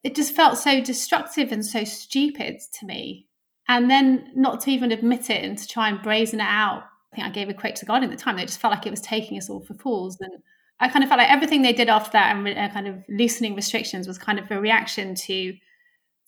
it 0.03 0.15
just 0.15 0.35
felt 0.35 0.59
so 0.59 0.81
destructive 0.81 1.53
and 1.53 1.65
so 1.65 1.85
stupid 1.85 2.61
to 2.79 2.87
me. 2.87 3.27
And 3.69 3.91
then 3.91 4.33
not 4.35 4.61
to 4.63 4.71
even 4.71 4.91
admit 4.91 5.31
it 5.31 5.45
and 5.45 5.57
to 5.57 5.67
try 5.67 5.89
and 5.89 6.03
brazen 6.03 6.41
it 6.41 6.45
out. 6.45 6.85
I 7.13 7.17
think 7.17 7.27
I 7.27 7.31
gave 7.31 7.49
a 7.49 7.55
quote 7.55 7.77
to 7.77 7.87
God 7.87 8.03
at 8.03 8.11
the 8.11 8.17
time. 8.17 8.39
It 8.39 8.47
just 8.47 8.61
felt 8.61 8.75
like 8.75 8.87
it 8.87 8.91
was 8.91 9.01
taking 9.01 9.37
us 9.39 9.51
all 9.51 9.61
for 9.61 9.75
fools. 9.75 10.17
And 10.21 10.33
I 10.81 10.89
kind 10.89 11.05
of 11.05 11.09
felt 11.09 11.19
like 11.19 11.31
everything 11.31 11.63
they 11.63 11.73
did 11.73 11.89
after 11.89 12.13
that 12.13 12.35
and 12.35 12.49
uh, 12.49 12.73
kind 12.73 12.89
of 12.89 12.97
loosening 13.09 13.55
restrictions 13.55 14.09
was 14.09 14.19
kind 14.19 14.39
of 14.39 14.51
a 14.51 14.61
reaction 14.61 15.15
to 15.15 15.55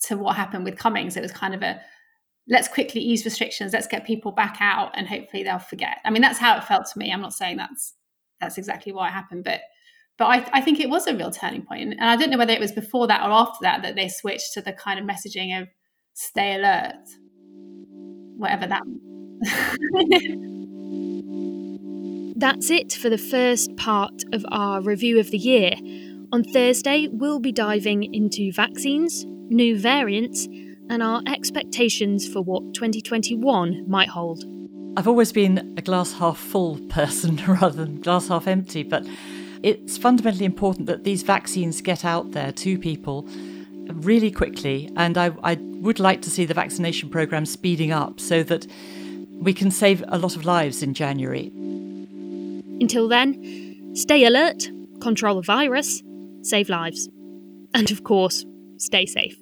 to 0.04 0.16
what 0.16 0.36
happened 0.36 0.64
with 0.64 0.78
Cummings. 0.78 1.16
It 1.16 1.22
was 1.22 1.32
kind 1.32 1.54
of 1.54 1.62
a 1.62 1.80
let's 2.48 2.68
quickly 2.68 3.00
ease 3.00 3.24
restrictions, 3.24 3.72
let's 3.72 3.86
get 3.86 4.04
people 4.04 4.32
back 4.32 4.56
out, 4.60 4.90
and 4.94 5.06
hopefully 5.06 5.44
they'll 5.44 5.58
forget. 5.58 5.98
I 6.04 6.10
mean, 6.10 6.22
that's 6.22 6.38
how 6.38 6.56
it 6.56 6.64
felt 6.64 6.86
to 6.92 6.98
me. 6.98 7.12
I'm 7.12 7.20
not 7.20 7.32
saying 7.32 7.56
that's 7.56 7.94
that's 8.40 8.58
exactly 8.58 8.92
what 8.92 9.12
happened, 9.12 9.44
but 9.44 9.60
but 10.18 10.26
I, 10.26 10.48
I, 10.52 10.60
think 10.60 10.78
it 10.80 10.90
was 10.90 11.06
a 11.06 11.16
real 11.16 11.30
turning 11.30 11.62
point. 11.62 11.94
And 11.98 12.04
I 12.04 12.16
don't 12.16 12.30
know 12.30 12.38
whether 12.38 12.52
it 12.52 12.60
was 12.60 12.72
before 12.72 13.06
that 13.08 13.22
or 13.22 13.30
after 13.30 13.58
that 13.62 13.82
that 13.82 13.96
they 13.96 14.08
switched 14.08 14.52
to 14.54 14.60
the 14.62 14.72
kind 14.72 14.98
of 15.00 15.06
messaging 15.06 15.60
of 15.60 15.68
stay 16.14 16.54
alert, 16.54 16.94
whatever 18.36 18.66
that. 18.66 18.82
That's 22.36 22.70
it 22.70 22.92
for 22.92 23.08
the 23.08 23.18
first 23.18 23.76
part 23.76 24.22
of 24.32 24.44
our 24.50 24.82
review 24.82 25.18
of 25.20 25.30
the 25.30 25.38
year. 25.38 25.74
On 26.32 26.42
Thursday, 26.42 27.08
we'll 27.10 27.40
be 27.40 27.52
diving 27.52 28.12
into 28.14 28.52
vaccines, 28.52 29.24
new 29.26 29.78
variants, 29.78 30.46
and 30.88 31.02
our 31.02 31.22
expectations 31.26 32.26
for 32.26 32.42
what 32.42 32.74
2021 32.74 33.88
might 33.88 34.08
hold. 34.08 34.44
I've 34.96 35.08
always 35.08 35.32
been 35.32 35.74
a 35.78 35.82
glass 35.82 36.12
half 36.14 36.38
full 36.38 36.78
person 36.88 37.36
rather 37.46 37.84
than 37.84 38.00
glass 38.00 38.28
half 38.28 38.46
empty, 38.46 38.82
but 38.82 39.06
it's 39.62 39.96
fundamentally 39.96 40.44
important 40.44 40.86
that 40.86 41.04
these 41.04 41.22
vaccines 41.22 41.80
get 41.80 42.04
out 42.04 42.32
there 42.32 42.52
to 42.52 42.78
people 42.78 43.26
really 43.94 44.30
quickly. 44.30 44.90
And 44.96 45.18
I, 45.18 45.32
I 45.42 45.54
would 45.54 45.98
like 45.98 46.22
to 46.22 46.30
see 46.30 46.44
the 46.44 46.54
vaccination 46.54 47.08
programme 47.08 47.46
speeding 47.46 47.92
up 47.92 48.20
so 48.20 48.42
that 48.44 48.66
we 49.40 49.52
can 49.52 49.70
save 49.70 50.04
a 50.08 50.18
lot 50.18 50.36
of 50.36 50.44
lives 50.44 50.82
in 50.82 50.94
January. 50.94 51.50
Until 52.80 53.08
then, 53.08 53.94
stay 53.94 54.24
alert, 54.24 54.68
control 55.00 55.36
the 55.36 55.42
virus, 55.42 56.02
save 56.42 56.68
lives, 56.68 57.08
and 57.74 57.90
of 57.90 58.04
course, 58.04 58.44
stay 58.76 59.06
safe. 59.06 59.41